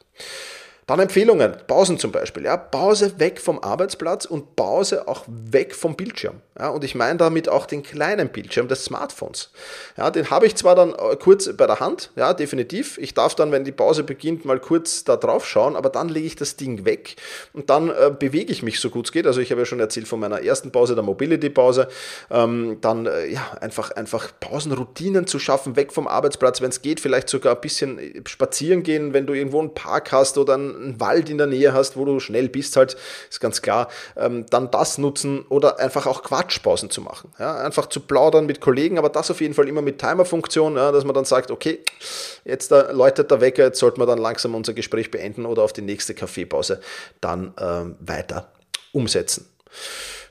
Dann 0.86 1.00
Empfehlungen, 1.00 1.54
Pausen 1.66 1.98
zum 1.98 2.12
Beispiel. 2.12 2.44
Ja, 2.44 2.56
Pause 2.56 3.20
weg 3.20 3.40
vom 3.40 3.58
Arbeitsplatz 3.58 4.24
und 4.24 4.56
Pause 4.56 5.06
auch 5.06 5.24
weg 5.26 5.74
vom 5.74 5.96
Bildschirm. 5.96 6.40
Ja, 6.58 6.68
und 6.70 6.84
ich 6.84 6.94
meine 6.94 7.18
damit 7.18 7.48
auch 7.48 7.66
den 7.66 7.82
kleinen 7.82 8.28
Bildschirm 8.28 8.68
des 8.68 8.84
Smartphones. 8.84 9.50
Ja, 9.96 10.10
den 10.10 10.30
habe 10.30 10.46
ich 10.46 10.54
zwar 10.56 10.74
dann 10.74 10.90
äh, 10.90 11.16
kurz 11.16 11.52
bei 11.56 11.66
der 11.66 11.80
Hand, 11.80 12.10
ja, 12.16 12.32
definitiv. 12.32 12.98
Ich 12.98 13.14
darf 13.14 13.34
dann, 13.34 13.52
wenn 13.52 13.64
die 13.64 13.72
Pause 13.72 14.02
beginnt, 14.04 14.44
mal 14.44 14.58
kurz 14.58 15.04
da 15.04 15.16
drauf 15.16 15.46
schauen, 15.46 15.76
aber 15.76 15.90
dann 15.90 16.08
lege 16.08 16.26
ich 16.26 16.36
das 16.36 16.56
Ding 16.56 16.84
weg 16.84 17.16
und 17.52 17.70
dann 17.70 17.90
äh, 17.90 18.10
bewege 18.16 18.52
ich 18.52 18.62
mich 18.62 18.80
so 18.80 18.90
gut 18.90 19.06
es 19.06 19.12
geht. 19.12 19.26
Also 19.26 19.40
ich 19.40 19.50
habe 19.50 19.60
ja 19.60 19.66
schon 19.66 19.80
erzählt 19.80 20.08
von 20.08 20.20
meiner 20.20 20.42
ersten 20.42 20.72
Pause, 20.72 20.94
der 20.94 21.04
Mobility-Pause. 21.04 21.88
Ähm, 22.30 22.78
dann 22.80 23.06
äh, 23.06 23.26
ja, 23.26 23.52
einfach, 23.60 23.90
einfach 23.92 24.30
Pausenroutinen 24.40 25.26
zu 25.26 25.38
schaffen, 25.38 25.76
weg 25.76 25.92
vom 25.92 26.08
Arbeitsplatz, 26.08 26.60
wenn 26.60 26.70
es 26.70 26.82
geht, 26.82 27.00
vielleicht 27.00 27.28
sogar 27.28 27.54
ein 27.56 27.60
bisschen 27.60 27.98
äh, 27.98 28.22
spazieren 28.26 28.82
gehen, 28.82 29.12
wenn 29.12 29.26
du 29.26 29.34
irgendwo 29.34 29.60
einen 29.60 29.74
Park 29.74 30.12
hast 30.12 30.38
oder 30.38 30.56
ein 30.56 30.88
einen 30.88 31.00
Wald 31.00 31.30
in 31.30 31.38
der 31.38 31.46
Nähe 31.46 31.72
hast, 31.72 31.96
wo 31.96 32.04
du 32.04 32.20
schnell 32.20 32.48
bist, 32.48 32.76
halt, 32.76 32.96
ist 33.28 33.40
ganz 33.40 33.62
klar, 33.62 33.88
ähm, 34.16 34.46
dann 34.50 34.70
das 34.70 34.98
nutzen 34.98 35.44
oder 35.48 35.78
einfach 35.78 36.06
auch 36.06 36.22
Quatschpausen 36.48 36.90
zu 36.90 37.00
machen. 37.02 37.30
Ja? 37.38 37.58
Einfach 37.58 37.86
zu 37.86 38.00
plaudern 38.00 38.46
mit 38.46 38.60
Kollegen, 38.60 38.98
aber 38.98 39.10
das 39.10 39.30
auf 39.30 39.40
jeden 39.40 39.54
Fall 39.54 39.68
immer 39.68 39.82
mit 39.82 39.98
Timerfunktion, 39.98 40.76
ja? 40.76 40.90
dass 40.90 41.04
man 41.04 41.14
dann 41.14 41.24
sagt, 41.24 41.50
okay, 41.50 41.80
jetzt 42.44 42.72
da 42.72 42.90
läutet 42.90 43.30
der 43.30 43.40
Wecker, 43.40 43.64
jetzt 43.64 43.78
sollten 43.78 44.00
wir 44.00 44.06
dann 44.06 44.18
langsam 44.18 44.54
unser 44.54 44.72
Gespräch 44.72 45.10
beenden 45.10 45.46
oder 45.46 45.62
auf 45.62 45.72
die 45.72 45.82
nächste 45.82 46.14
Kaffeepause 46.14 46.80
dann 47.20 47.54
ähm, 47.60 47.96
weiter 48.00 48.52
umsetzen. 48.92 49.46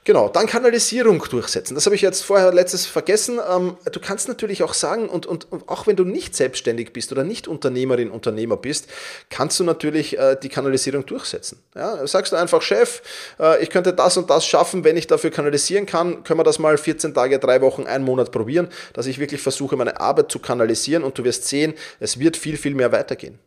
Genau, 0.08 0.30
dann 0.30 0.48
Kanalisierung 0.48 1.22
durchsetzen. 1.30 1.76
Das 1.76 1.86
habe 1.86 1.94
ich 1.98 2.02
jetzt 2.02 2.24
vorher 2.24 2.54
letztes 2.54 2.86
vergessen. 2.86 3.42
Ähm, 3.46 3.76
du 3.92 4.00
kannst 4.00 4.30
natürlich 4.30 4.64
auch 4.64 4.74
sagen, 4.74 5.10
und, 5.10 5.26
und 5.26 5.48
auch 5.68 5.86
wenn 5.86 5.98
du 5.98 6.06
nicht 6.06 6.34
selbstständig 6.34 6.94
bist 6.94 7.12
oder 7.12 7.26
nicht 7.26 7.50
Unternehmerin, 7.50 8.10
Unternehmer 8.10 8.56
bist, 8.56 8.88
kannst 9.30 9.60
du 9.60 9.66
natürlich 9.66 10.18
äh, 10.18 10.38
die 10.42 10.48
Kanalisierung 10.48 11.06
durchsetzen. 11.06 11.60
Ja, 11.76 12.08
sagst 12.08 12.32
du 12.32 12.38
einfach, 12.38 12.62
Chef, 12.62 13.02
äh, 13.38 13.62
ich 13.62 13.70
könnte 13.70 13.92
das 13.92 14.16
und 14.16 14.30
das 14.30 14.46
schaffen, 14.46 14.86
wenn 14.86 14.96
ich 14.96 15.08
dafür 15.08 15.30
kanalisieren 15.30 15.86
kann, 15.86 16.24
können 16.24 16.40
wir 16.40 16.46
das 16.46 16.58
mal 16.58 16.78
14 16.78 17.14
Tage, 17.14 17.38
drei 17.38 17.60
Wochen, 17.60 17.84
einen 17.84 18.06
Monat 18.06 18.32
probieren, 18.32 18.70
dass 18.94 19.08
ich 19.08 19.20
wirklich 19.20 19.42
versuche, 19.42 19.76
meine 19.76 20.00
Arbeit 20.00 20.32
zu 20.32 20.40
kanalisieren 20.40 21.04
und 21.04 21.18
du 21.18 21.26
wirst 21.26 21.50
sehen, 21.50 21.74
es 22.00 22.18
wird 22.18 22.38
viel, 22.38 22.56
viel 22.56 22.76
mehr 22.76 22.94
weitergehen 22.94 23.40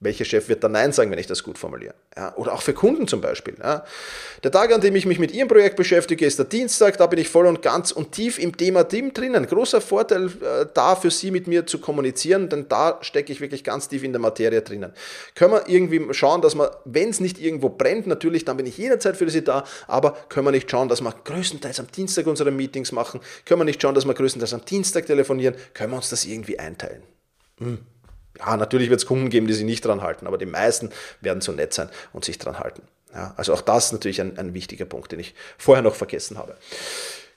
welcher 0.00 0.24
Chef 0.24 0.48
wird 0.48 0.64
da 0.64 0.68
Nein 0.68 0.92
sagen, 0.92 1.10
wenn 1.10 1.18
ich 1.18 1.26
das 1.26 1.44
gut 1.44 1.58
formuliere? 1.58 1.94
Ja, 2.16 2.34
oder 2.36 2.52
auch 2.52 2.62
für 2.62 2.74
Kunden 2.74 3.06
zum 3.06 3.20
Beispiel. 3.20 3.54
Ja. 3.62 3.84
Der 4.42 4.50
Tag, 4.50 4.72
an 4.72 4.80
dem 4.80 4.96
ich 4.96 5.06
mich 5.06 5.18
mit 5.18 5.32
Ihrem 5.32 5.48
Projekt 5.48 5.76
beschäftige, 5.76 6.26
ist 6.26 6.38
der 6.38 6.46
Dienstag. 6.46 6.96
Da 6.98 7.06
bin 7.06 7.20
ich 7.20 7.28
voll 7.28 7.46
und 7.46 7.62
ganz 7.62 7.92
und 7.92 8.12
tief 8.12 8.38
im 8.38 8.56
Thema 8.56 8.84
Team 8.84 9.14
drinnen. 9.14 9.46
Großer 9.46 9.80
Vorteil 9.80 10.26
äh, 10.26 10.66
da 10.74 10.96
für 10.96 11.10
Sie 11.10 11.30
mit 11.30 11.46
mir 11.46 11.66
zu 11.66 11.78
kommunizieren, 11.78 12.48
denn 12.48 12.68
da 12.68 12.98
stecke 13.02 13.32
ich 13.32 13.40
wirklich 13.40 13.62
ganz 13.62 13.88
tief 13.88 14.02
in 14.02 14.12
der 14.12 14.20
Materie 14.20 14.62
drinnen. 14.62 14.92
Können 15.34 15.52
wir 15.52 15.68
irgendwie 15.68 16.12
schauen, 16.12 16.42
dass 16.42 16.56
wir, 16.56 16.78
wenn 16.84 17.10
es 17.10 17.20
nicht 17.20 17.40
irgendwo 17.40 17.68
brennt, 17.68 18.06
natürlich, 18.06 18.44
dann 18.44 18.56
bin 18.56 18.66
ich 18.66 18.76
jederzeit 18.78 19.16
für 19.16 19.30
Sie 19.30 19.44
da, 19.44 19.64
aber 19.86 20.16
können 20.28 20.46
wir 20.46 20.52
nicht 20.52 20.70
schauen, 20.70 20.88
dass 20.88 21.00
wir 21.00 21.14
größtenteils 21.24 21.78
am 21.78 21.86
Dienstag 21.86 22.26
unsere 22.26 22.50
Meetings 22.50 22.90
machen? 22.90 23.20
Können 23.44 23.60
wir 23.60 23.64
nicht 23.64 23.80
schauen, 23.80 23.94
dass 23.94 24.04
wir 24.04 24.14
größtenteils 24.14 24.54
am 24.54 24.64
Dienstag 24.64 25.06
telefonieren? 25.06 25.54
Können 25.74 25.92
wir 25.92 25.96
uns 25.96 26.10
das 26.10 26.24
irgendwie 26.24 26.58
einteilen? 26.58 27.02
Hm. 27.58 27.78
Ja, 28.38 28.56
natürlich 28.56 28.90
wird 28.90 29.00
es 29.00 29.06
Kunden 29.06 29.30
geben, 29.30 29.46
die 29.46 29.52
sich 29.52 29.64
nicht 29.64 29.84
dran 29.84 30.02
halten, 30.02 30.26
aber 30.26 30.38
die 30.38 30.46
meisten 30.46 30.90
werden 31.20 31.40
so 31.40 31.52
nett 31.52 31.74
sein 31.74 31.88
und 32.12 32.24
sich 32.24 32.38
dran 32.38 32.58
halten. 32.58 32.82
Ja, 33.14 33.34
also 33.36 33.52
auch 33.52 33.60
das 33.60 33.86
ist 33.86 33.92
natürlich 33.92 34.20
ein, 34.20 34.38
ein 34.38 34.54
wichtiger 34.54 34.86
Punkt, 34.86 35.12
den 35.12 35.20
ich 35.20 35.34
vorher 35.58 35.82
noch 35.82 35.94
vergessen 35.94 36.38
habe. 36.38 36.56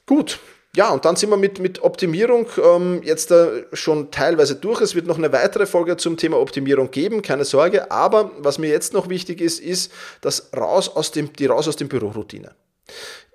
Gut, 0.06 0.40
ja, 0.76 0.90
und 0.90 1.06
dann 1.06 1.16
sind 1.16 1.30
wir 1.30 1.38
mit, 1.38 1.60
mit 1.60 1.82
Optimierung 1.84 2.48
ähm, 2.62 3.02
jetzt 3.04 3.32
äh, 3.32 3.66
schon 3.72 4.12
teilweise 4.12 4.56
durch. 4.56 4.82
Es 4.82 4.94
wird 4.94 5.08
noch 5.08 5.18
eine 5.18 5.32
weitere 5.32 5.66
Folge 5.66 5.96
zum 5.96 6.18
Thema 6.18 6.38
Optimierung 6.38 6.92
geben, 6.92 7.22
keine 7.22 7.46
Sorge. 7.46 7.92
Aber 7.92 8.32
was 8.40 8.58
mir 8.58 8.70
jetzt 8.70 8.94
noch 8.94 9.08
wichtig 9.08 9.40
ist, 9.40 9.60
ist 9.60 9.92
das 10.20 10.52
raus 10.56 10.94
aus 10.94 11.12
dem, 11.12 11.32
die 11.32 11.46
raus 11.46 11.68
aus 11.70 11.78
dem 11.78 11.88
Büroroutine. 11.88 12.56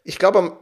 Ich 0.05 0.19
glaube, 0.19 0.39
am 0.39 0.53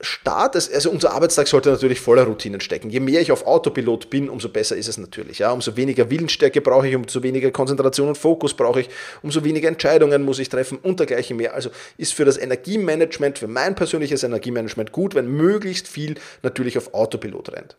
Start, 0.00 0.54
also 0.54 0.90
unser 0.90 1.10
Arbeitstag 1.12 1.48
sollte 1.48 1.70
natürlich 1.70 1.98
voller 1.98 2.22
Routinen 2.22 2.60
stecken. 2.60 2.88
Je 2.88 3.00
mehr 3.00 3.20
ich 3.20 3.32
auf 3.32 3.46
Autopilot 3.46 4.10
bin, 4.10 4.30
umso 4.30 4.48
besser 4.48 4.76
ist 4.76 4.86
es 4.86 4.96
natürlich. 4.96 5.40
Ja, 5.40 5.50
umso 5.50 5.76
weniger 5.76 6.08
Willensstärke 6.08 6.60
brauche 6.60 6.86
ich, 6.86 6.94
umso 6.94 7.24
weniger 7.24 7.50
Konzentration 7.50 8.06
und 8.06 8.16
Fokus 8.16 8.54
brauche 8.54 8.82
ich, 8.82 8.90
umso 9.22 9.42
weniger 9.42 9.66
Entscheidungen 9.68 10.22
muss 10.22 10.38
ich 10.38 10.48
treffen 10.48 10.78
und 10.78 11.00
dergleichen 11.00 11.36
mehr. 11.36 11.54
Also 11.54 11.70
ist 11.96 12.14
für 12.14 12.24
das 12.24 12.38
Energiemanagement, 12.38 13.40
für 13.40 13.48
mein 13.48 13.74
persönliches 13.74 14.22
Energiemanagement 14.22 14.92
gut, 14.92 15.16
wenn 15.16 15.26
möglichst 15.26 15.88
viel 15.88 16.14
natürlich 16.44 16.78
auf 16.78 16.94
Autopilot 16.94 17.52
rennt. 17.52 17.76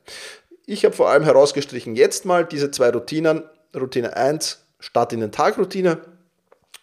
Ich 0.66 0.84
habe 0.84 0.94
vor 0.94 1.10
allem 1.10 1.24
herausgestrichen 1.24 1.96
jetzt 1.96 2.26
mal 2.26 2.46
diese 2.46 2.70
zwei 2.70 2.90
Routinen. 2.90 3.44
Routine 3.74 4.18
1, 4.18 4.66
Start 4.80 5.14
in 5.14 5.22
den 5.22 5.32
Tag 5.32 5.58
Routine 5.58 6.00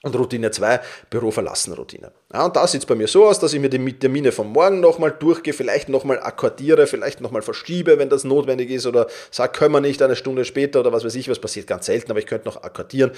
und 0.03 0.17
Routine 0.17 0.51
2, 0.51 0.81
Büro 1.11 1.31
verlassen 1.31 1.73
Routine. 1.75 2.13
Ja, 2.35 2.45
und 2.45 2.57
da 2.57 2.67
sieht 2.67 2.81
es 2.81 2.87
bei 2.87 2.97
mir 2.97 3.07
so 3.07 3.25
aus, 3.25 3.39
dass 3.39 3.53
ich 3.53 3.61
mir 3.61 3.69
die 3.69 3.93
Termine 3.93 4.33
vom 4.33 4.53
Morgen 4.53 4.81
nochmal 4.81 5.13
durchgehe, 5.13 5.53
vielleicht 5.53 5.89
nochmal 5.89 6.19
akkordiere, 6.19 6.89
vielleicht 6.89 7.21
nochmal 7.21 7.41
verschiebe, 7.41 8.01
wenn 8.01 8.09
das 8.09 8.25
notwendig 8.25 8.69
ist 8.71 8.85
oder 8.85 9.07
sage, 9.31 9.53
können 9.57 9.73
wir 9.73 9.81
nicht 9.81 10.03
eine 10.03 10.17
Stunde 10.17 10.45
später 10.45 10.81
oder 10.81 10.93
was 10.93 11.05
weiß 11.05 11.15
ich, 11.15 11.31
was 11.31 11.39
passiert 11.39 11.69
ganz 11.69 11.87
selten, 11.87 12.11
aber 12.11 12.19
ich 12.19 12.27
könnte 12.27 12.47
noch 12.49 12.65
akkordieren, 12.65 13.13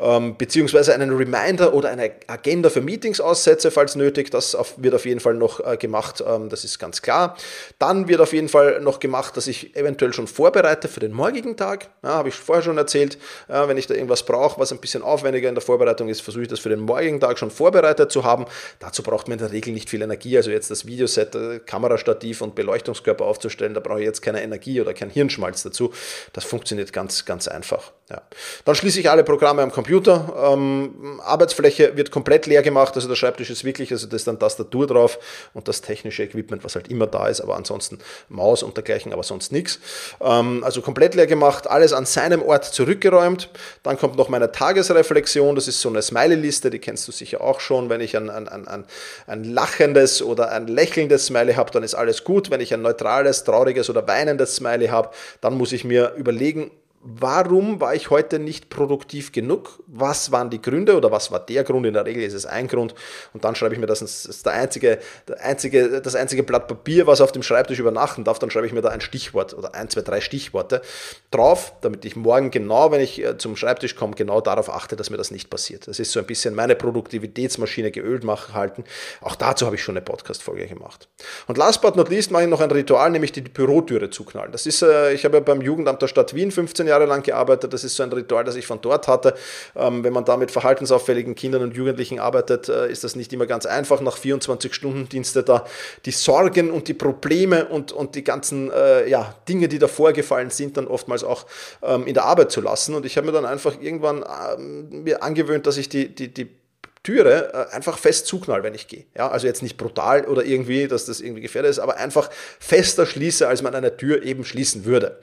ähm, 0.00 0.36
beziehungsweise 0.36 0.92
einen 0.92 1.16
Reminder 1.16 1.72
oder 1.74 1.90
eine 1.90 2.10
Agenda 2.26 2.70
für 2.70 2.80
Meetings 2.80 3.20
aussetze, 3.20 3.70
falls 3.70 3.94
nötig, 3.94 4.32
das 4.32 4.56
auf, 4.56 4.74
wird 4.78 4.96
auf 4.96 5.06
jeden 5.06 5.20
Fall 5.20 5.34
noch 5.34 5.64
äh, 5.64 5.76
gemacht, 5.76 6.20
ähm, 6.26 6.48
das 6.48 6.64
ist 6.64 6.80
ganz 6.80 7.02
klar. 7.02 7.36
Dann 7.78 8.08
wird 8.08 8.20
auf 8.20 8.32
jeden 8.32 8.48
Fall 8.48 8.80
noch 8.80 8.98
gemacht, 8.98 9.36
dass 9.36 9.46
ich 9.46 9.76
eventuell 9.76 10.12
schon 10.12 10.26
vorbereite 10.26 10.88
für 10.88 10.98
den 10.98 11.12
morgigen 11.12 11.56
Tag, 11.56 11.88
ja, 12.02 12.10
habe 12.10 12.30
ich 12.30 12.34
vorher 12.34 12.64
schon 12.64 12.78
erzählt, 12.78 13.16
äh, 13.46 13.68
wenn 13.68 13.76
ich 13.76 13.86
da 13.86 13.94
irgendwas 13.94 14.24
brauche, 14.24 14.58
was 14.58 14.72
ein 14.72 14.78
bisschen 14.78 15.02
aufwendiger 15.04 15.48
in 15.48 15.54
der 15.54 15.62
Vorbereitung 15.62 16.08
ist, 16.08 16.20
versuche 16.20 16.42
ich 16.42 16.48
das 16.48 16.58
für 16.58 16.68
den 16.68 16.80
morgigen 16.80 17.20
Tag 17.20 17.38
schon 17.38 17.52
vorbereitet 17.52 18.10
zu 18.10 18.24
haben 18.24 18.39
haben. 18.40 18.50
Dazu 18.78 19.02
braucht 19.02 19.28
man 19.28 19.38
in 19.38 19.44
der 19.44 19.52
Regel 19.52 19.72
nicht 19.72 19.90
viel 19.90 20.02
Energie. 20.02 20.36
Also 20.36 20.50
jetzt 20.50 20.70
das 20.70 20.86
Videoset, 20.86 21.34
äh, 21.34 21.60
Kamerastativ 21.60 22.40
und 22.40 22.54
Beleuchtungskörper 22.54 23.24
aufzustellen, 23.24 23.74
da 23.74 23.80
brauche 23.80 24.00
ich 24.00 24.06
jetzt 24.06 24.22
keine 24.22 24.42
Energie 24.42 24.80
oder 24.80 24.94
kein 24.94 25.10
Hirnschmalz 25.10 25.62
dazu. 25.62 25.92
Das 26.32 26.44
funktioniert 26.44 26.92
ganz, 26.92 27.24
ganz 27.24 27.48
einfach. 27.48 27.92
Ja. 28.10 28.22
Dann 28.64 28.74
schließe 28.74 28.98
ich 28.98 29.08
alle 29.08 29.22
Programme 29.22 29.62
am 29.62 29.70
Computer. 29.70 30.52
Ähm, 30.52 31.20
Arbeitsfläche 31.24 31.96
wird 31.96 32.10
komplett 32.10 32.46
leer 32.46 32.62
gemacht. 32.62 32.96
Also 32.96 33.08
der 33.08 33.14
Schreibtisch 33.14 33.50
ist 33.50 33.62
wirklich, 33.62 33.92
also 33.92 34.08
da 34.08 34.16
ist 34.16 34.26
dann 34.26 34.38
Tastatur 34.38 34.88
drauf 34.88 35.18
und 35.54 35.68
das 35.68 35.80
technische 35.80 36.24
Equipment, 36.24 36.64
was 36.64 36.74
halt 36.74 36.88
immer 36.88 37.06
da 37.06 37.28
ist, 37.28 37.40
aber 37.40 37.56
ansonsten 37.56 37.98
Maus 38.28 38.64
und 38.64 38.76
dergleichen, 38.76 39.12
aber 39.12 39.22
sonst 39.22 39.52
nichts. 39.52 39.78
Ähm, 40.20 40.64
also 40.64 40.82
komplett 40.82 41.14
leer 41.14 41.28
gemacht, 41.28 41.68
alles 41.68 41.92
an 41.92 42.04
seinem 42.04 42.42
Ort 42.42 42.64
zurückgeräumt. 42.64 43.48
Dann 43.84 43.96
kommt 43.96 44.16
noch 44.16 44.28
meine 44.28 44.50
Tagesreflexion. 44.50 45.54
Das 45.54 45.68
ist 45.68 45.80
so 45.80 45.88
eine 45.88 46.02
Smiley-Liste, 46.02 46.70
die 46.70 46.80
kennst 46.80 47.06
du 47.06 47.12
sicher 47.12 47.40
auch 47.40 47.60
schon. 47.60 47.90
Wenn 47.90 48.00
ich 48.00 48.16
ein, 48.30 48.48
ein, 48.48 48.68
ein, 48.68 48.84
ein 49.26 49.44
lachendes 49.44 50.22
oder 50.22 50.50
ein 50.52 50.66
lächelndes 50.66 51.26
Smiley 51.26 51.54
habe, 51.54 51.70
dann 51.70 51.82
ist 51.82 51.94
alles 51.94 52.24
gut. 52.24 52.50
Wenn 52.50 52.60
ich 52.60 52.72
ein 52.72 52.82
neutrales, 52.82 53.44
trauriges 53.44 53.90
oder 53.90 54.06
weinendes 54.06 54.56
Smiley 54.56 54.88
habe, 54.88 55.10
dann 55.40 55.54
muss 55.54 55.72
ich 55.72 55.84
mir 55.84 56.14
überlegen, 56.16 56.70
warum 57.02 57.80
war 57.80 57.94
ich 57.94 58.10
heute 58.10 58.38
nicht 58.38 58.68
produktiv 58.68 59.32
genug? 59.32 59.82
Was 59.86 60.32
waren 60.32 60.50
die 60.50 60.60
Gründe 60.60 60.96
oder 60.96 61.10
was 61.10 61.32
war 61.32 61.40
der 61.40 61.64
Grund? 61.64 61.86
In 61.86 61.94
der 61.94 62.04
Regel 62.04 62.22
ist 62.22 62.34
es 62.34 62.44
ein 62.44 62.68
Grund. 62.68 62.94
Und 63.32 63.42
dann 63.42 63.54
schreibe 63.54 63.74
ich 63.74 63.80
mir 63.80 63.86
das, 63.86 64.00
das 64.00 64.26
ist 64.26 64.44
der 64.44 64.52
einzige, 64.52 64.98
der 65.26 65.40
einzige, 65.40 66.02
das 66.02 66.14
einzige 66.14 66.42
Blatt 66.42 66.68
Papier, 66.68 67.06
was 67.06 67.22
auf 67.22 67.32
dem 67.32 67.42
Schreibtisch 67.42 67.78
übernachten 67.78 68.24
darf. 68.24 68.38
Dann 68.38 68.50
schreibe 68.50 68.66
ich 68.66 68.74
mir 68.74 68.82
da 68.82 68.90
ein 68.90 69.00
Stichwort 69.00 69.54
oder 69.54 69.74
ein, 69.74 69.88
zwei, 69.88 70.02
drei 70.02 70.20
Stichworte 70.20 70.82
drauf, 71.30 71.72
damit 71.80 72.04
ich 72.04 72.16
morgen 72.16 72.50
genau, 72.50 72.92
wenn 72.92 73.00
ich 73.00 73.24
äh, 73.24 73.38
zum 73.38 73.56
Schreibtisch 73.56 73.96
komme, 73.96 74.14
genau 74.14 74.42
darauf 74.42 74.68
achte, 74.68 74.94
dass 74.94 75.08
mir 75.08 75.16
das 75.16 75.30
nicht 75.30 75.48
passiert. 75.48 75.88
Das 75.88 76.00
ist 76.00 76.12
so 76.12 76.20
ein 76.20 76.26
bisschen 76.26 76.54
meine 76.54 76.76
Produktivitätsmaschine 76.76 77.92
geölt 77.92 78.24
machen 78.24 78.54
halten. 78.54 78.84
Auch 79.22 79.36
dazu 79.36 79.64
habe 79.64 79.76
ich 79.76 79.82
schon 79.82 79.96
eine 79.96 80.04
Podcast-Folge 80.04 80.66
gemacht. 80.66 81.08
Und 81.46 81.56
last 81.56 81.80
but 81.80 81.96
not 81.96 82.10
least 82.10 82.30
mache 82.30 82.42
ich 82.42 82.48
noch 82.50 82.60
ein 82.60 82.70
Ritual, 82.70 83.10
nämlich 83.10 83.32
die 83.32 83.40
Bürotüre 83.40 84.10
zuknallen. 84.10 84.52
Das 84.52 84.66
ist, 84.66 84.82
äh, 84.82 85.14
ich 85.14 85.24
habe 85.24 85.38
ja 85.38 85.40
beim 85.40 85.62
Jugendamt 85.62 86.02
der 86.02 86.08
Stadt 86.08 86.34
Wien 86.34 86.50
15 86.50 86.89
Jahre 86.90 87.06
lang 87.06 87.22
gearbeitet. 87.22 87.72
Das 87.72 87.84
ist 87.84 87.96
so 87.96 88.02
ein 88.02 88.12
Ritual, 88.12 88.44
das 88.44 88.56
ich 88.56 88.66
von 88.66 88.80
dort 88.80 89.08
hatte. 89.08 89.34
Ähm, 89.74 90.04
wenn 90.04 90.12
man 90.12 90.24
da 90.24 90.36
mit 90.36 90.50
verhaltensauffälligen 90.50 91.34
Kindern 91.34 91.62
und 91.62 91.74
Jugendlichen 91.74 92.20
arbeitet, 92.20 92.68
äh, 92.68 92.90
ist 92.90 93.04
das 93.04 93.16
nicht 93.16 93.32
immer 93.32 93.46
ganz 93.46 93.66
einfach, 93.66 94.00
nach 94.00 94.18
24-Stunden-Dienste 94.18 95.42
da 95.42 95.64
die 96.04 96.10
Sorgen 96.10 96.70
und 96.70 96.88
die 96.88 96.94
Probleme 96.94 97.66
und, 97.66 97.92
und 97.92 98.14
die 98.14 98.24
ganzen 98.24 98.70
äh, 98.70 99.08
ja, 99.08 99.34
Dinge, 99.48 99.68
die 99.68 99.78
da 99.78 99.88
vorgefallen 99.88 100.50
sind, 100.50 100.76
dann 100.76 100.86
oftmals 100.86 101.24
auch 101.24 101.46
ähm, 101.82 102.06
in 102.06 102.14
der 102.14 102.24
Arbeit 102.24 102.52
zu 102.52 102.60
lassen. 102.60 102.94
Und 102.94 103.06
ich 103.06 103.16
habe 103.16 103.26
mir 103.26 103.32
dann 103.32 103.46
einfach 103.46 103.80
irgendwann 103.80 104.24
ähm, 104.58 105.02
mir 105.04 105.22
angewöhnt, 105.22 105.66
dass 105.66 105.76
ich 105.76 105.88
die, 105.88 106.14
die, 106.14 106.28
die 106.28 106.59
Türe 107.02 107.52
äh, 107.54 107.74
einfach 107.74 107.96
fest 107.96 108.26
zuknall, 108.26 108.62
wenn 108.62 108.74
ich 108.74 108.86
gehe. 108.86 109.06
Ja, 109.16 109.30
also 109.30 109.46
jetzt 109.46 109.62
nicht 109.62 109.76
brutal 109.78 110.26
oder 110.26 110.44
irgendwie, 110.44 110.86
dass 110.86 111.06
das 111.06 111.20
irgendwie 111.20 111.40
gefährlich 111.40 111.70
ist, 111.70 111.78
aber 111.78 111.96
einfach 111.96 112.30
fester 112.58 113.06
schließe, 113.06 113.48
als 113.48 113.62
man 113.62 113.74
eine 113.74 113.96
Tür 113.96 114.22
eben 114.22 114.44
schließen 114.44 114.84
würde. 114.84 115.18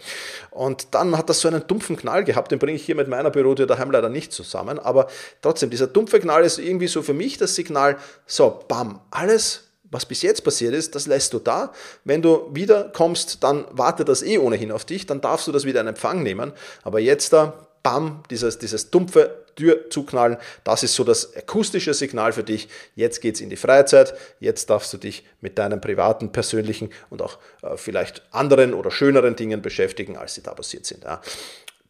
Und 0.50 0.96
dann 0.96 1.16
hat 1.18 1.30
das 1.30 1.42
so 1.42 1.48
einen 1.48 1.68
dumpfen 1.68 1.96
Knall 1.96 2.24
gehabt, 2.24 2.52
den 2.52 2.60
bringe 2.60 2.78
ich 2.78 2.86
hier 2.86 2.96
mit 2.96 3.08
meiner 3.08 3.30
Bürotür 3.30 3.68
daheim 3.68 3.92
leider 3.92 4.10
nicht 4.10 4.32
zusammen, 4.32 4.80
aber 4.80 5.08
trotzdem, 5.42 5.70
dieser 5.70 5.88
dumpfe 5.88 6.20
Knall 6.20 6.44
ist 6.44 6.58
irgendwie 6.58 6.88
so 6.88 7.04
für 7.04 7.13
mich 7.13 7.38
das 7.38 7.54
Signal, 7.54 7.98
so, 8.26 8.63
bam, 8.68 9.02
alles 9.12 9.63
was 9.90 10.06
bis 10.06 10.22
jetzt 10.22 10.44
passiert 10.44 10.74
ist, 10.74 10.96
das 10.96 11.08
lässt 11.08 11.34
du 11.34 11.40
da. 11.40 11.72
Wenn 12.04 12.22
du 12.22 12.50
wiederkommst, 12.52 13.42
dann 13.42 13.66
wartet 13.72 14.10
das 14.10 14.22
eh 14.22 14.38
ohnehin 14.38 14.72
auf 14.72 14.84
dich, 14.84 15.06
dann 15.06 15.22
darfst 15.22 15.48
du 15.48 15.54
das 15.54 15.63
wieder 15.63 15.80
in 15.80 15.88
Empfang 15.88 16.24
nehmen. 16.24 16.52
Aber 16.84 17.00
jetzt 17.00 17.32
da, 17.32 17.68
bam, 17.84 18.24
dieses, 18.30 18.60
dieses 18.60 18.90
dumpfe 18.90 19.47
Tür 19.58 19.89
zuknallen, 19.89 20.38
das 20.63 20.84
ist 20.84 20.96
so 20.96 21.04
das 21.04 21.36
akustische 21.36 21.93
Signal 21.93 22.32
für 22.32 22.43
dich. 22.43 22.70
Jetzt 22.96 23.20
geht 23.20 23.36
es 23.36 23.41
in 23.41 23.50
die 23.50 23.58
Freizeit, 23.58 24.13
jetzt 24.39 24.70
darfst 24.70 24.93
du 24.93 24.98
dich 24.98 25.26
mit 25.41 25.58
deinen 25.58 25.82
privaten, 25.82 26.32
persönlichen 26.32 26.91
und 27.10 27.22
auch 27.22 27.38
äh, 27.63 27.76
vielleicht 27.76 28.24
anderen 28.32 28.74
oder 28.74 28.91
schöneren 28.91 29.36
Dingen 29.36 29.62
beschäftigen, 29.62 30.15
als 30.15 30.36
sie 30.36 30.43
da 30.43 30.54
passiert 30.54 30.86
sind. 30.86 31.04
Ja 31.04 31.22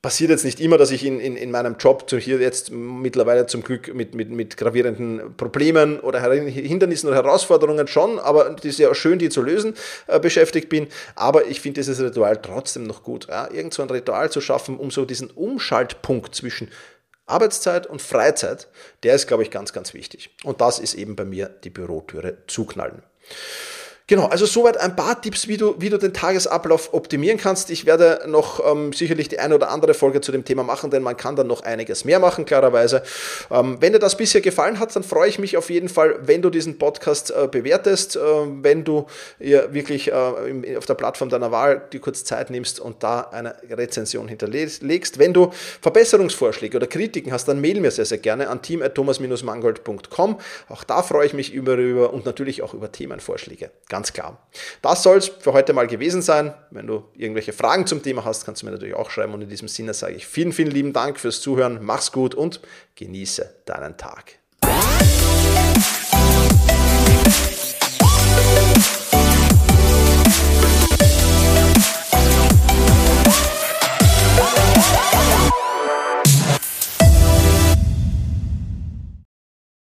passiert 0.02 0.30
jetzt 0.30 0.46
nicht 0.46 0.60
immer, 0.60 0.78
dass 0.78 0.92
ich 0.92 1.04
in, 1.06 1.20
in, 1.20 1.36
in 1.36 1.52
meinem 1.52 1.76
Job 1.78 2.10
hier 2.10 2.38
jetzt 2.40 2.72
mittlerweile 2.72 3.48
zum 3.48 3.64
Glück 3.64 3.94
mit, 3.94 4.14
mit, 4.16 4.30
mit 4.30 4.56
gravierenden 4.56 5.36
Problemen 5.36 6.00
oder 6.00 6.22
Hindernissen 6.22 7.10
oder 7.10 7.18
Herausforderungen 7.18 7.88
schon, 7.88 8.20
aber 8.20 8.56
es 8.58 8.64
ist 8.66 8.80
ja 8.80 8.94
schön, 8.94 9.20
die 9.20 9.30
zu 9.30 9.42
lösen, 9.42 9.74
äh, 10.08 10.20
beschäftigt 10.20 10.70
bin. 10.70 10.88
Aber 11.16 11.48
ich 11.48 11.62
finde 11.62 11.82
dieses 11.82 12.00
Ritual 12.00 12.38
trotzdem 12.42 12.84
noch 12.84 13.04
gut. 13.04 13.28
Ja? 13.28 13.50
Irgend 13.52 13.74
so 13.74 13.82
ein 13.82 13.90
Ritual 13.90 14.32
zu 14.32 14.40
schaffen, 14.40 14.78
um 14.78 14.92
so 14.92 15.04
diesen 15.04 15.30
Umschaltpunkt 15.32 16.36
zwischen 16.36 16.70
Arbeitszeit 17.28 17.86
und 17.88 18.02
Freizeit, 18.02 18.68
der 19.04 19.14
ist, 19.14 19.28
glaube 19.28 19.44
ich, 19.44 19.52
ganz, 19.52 19.74
ganz 19.74 19.94
wichtig. 19.94 20.32
Und 20.44 20.62
das 20.62 20.80
ist 20.80 20.96
eben 20.96 21.16
bei 21.16 21.26
mir 21.26 21.48
die 21.48 21.70
Bürotüre 21.70 22.38
zuknallen. 22.48 23.04
Genau, 24.10 24.28
also 24.28 24.46
soweit 24.46 24.78
ein 24.78 24.96
paar 24.96 25.22
Tipps, 25.22 25.50
wie 25.50 25.58
du, 25.58 25.76
wie 25.80 25.90
du 25.90 25.98
den 25.98 26.14
Tagesablauf 26.14 26.94
optimieren 26.94 27.38
kannst. 27.38 27.70
Ich 27.70 27.86
werde 27.86 28.22
noch 28.26 28.66
ähm, 28.66 28.94
sicherlich 28.94 29.28
die 29.28 29.38
eine 29.38 29.56
oder 29.56 29.70
andere 29.70 29.94
Folge 29.94 30.22
zu 30.22 30.32
dem 30.32 30.46
Thema 30.46 30.64
machen, 30.64 30.90
denn 30.92 31.04
man 31.04 31.18
kann 31.18 31.36
dann 31.36 31.48
noch 31.48 31.64
einiges 31.64 32.06
mehr 32.06 32.20
machen, 32.20 32.46
klarerweise. 32.46 33.04
Ähm, 33.52 33.76
wenn 33.82 33.92
dir 33.92 34.00
das 34.00 34.16
bisher 34.16 34.40
gefallen 34.40 34.80
hat, 34.80 34.96
dann 34.96 35.04
freue 35.04 35.28
ich 35.28 35.40
mich 35.40 35.58
auf 35.58 35.70
jeden 35.70 35.90
Fall, 35.90 36.20
wenn 36.22 36.42
du 36.42 36.50
diesen 36.50 36.78
Podcast 36.78 37.32
äh, 37.32 37.50
bewertest, 37.52 38.16
äh, 38.16 38.20
wenn 38.20 38.86
du 38.86 39.08
ja, 39.40 39.74
wirklich 39.74 40.08
äh, 40.08 40.78
auf 40.78 40.86
der 40.86 40.94
Plattform 40.94 41.28
deiner 41.28 41.52
Wahl 41.52 41.86
die 41.92 42.00
kurz 42.00 42.24
Zeit 42.24 42.50
nimmst 42.50 42.80
und 42.80 43.04
da 43.04 43.20
eine 43.20 43.56
Rezension 43.70 44.30
hinterlegst. 44.30 45.20
Wenn 45.20 45.34
du 45.34 45.52
Verbesserungsvorschläge 45.82 46.78
oder 46.78 46.88
Kritiken 46.88 47.34
hast, 47.34 47.50
dann 47.50 47.60
mail 47.60 47.82
mir 47.82 47.92
sehr, 47.92 48.06
sehr 48.06 48.20
gerne 48.20 48.48
an 48.48 48.62
team.thomas-mangold.com. 48.62 50.40
Auch 50.70 50.86
da 50.86 51.04
freue 51.04 51.26
ich 51.26 51.34
mich 51.34 51.52
über, 51.52 51.74
über 51.74 52.14
und 52.14 52.26
natürlich 52.26 52.64
auch 52.64 52.74
über 52.74 52.90
Themenvorschläge. 52.90 53.70
Ganz 53.90 53.97
Ganz 53.98 54.14
klar. 54.14 54.38
Das 54.84 55.02
soll 55.02 55.18
es 55.18 55.28
für 55.28 55.54
heute 55.54 55.74
mal 55.74 55.88
gewesen 55.88 56.22
sein. 56.22 56.54
Wenn 56.70 56.86
du 56.86 57.06
irgendwelche 57.16 57.52
Fragen 57.52 57.88
zum 57.88 58.04
Thema 58.04 58.24
hast, 58.26 58.46
kannst 58.46 58.62
du 58.62 58.68
mir 58.68 58.72
natürlich 58.72 58.94
auch 58.94 59.10
schreiben. 59.10 59.34
Und 59.34 59.42
in 59.42 59.50
diesem 59.50 59.68
Sinne 59.68 59.96
sage 59.96 60.14
ich 60.14 60.28
vielen, 60.28 60.52
vielen 60.52 60.70
lieben 60.70 60.94
Dank 60.94 61.20
fürs 61.20 61.42
Zuhören. 61.42 61.80
Mach's 61.82 62.12
gut 62.12 62.36
und 62.36 62.62
genieße 62.94 63.56
deinen 63.66 63.98
Tag. 63.98 64.38
Bye. 64.62 65.08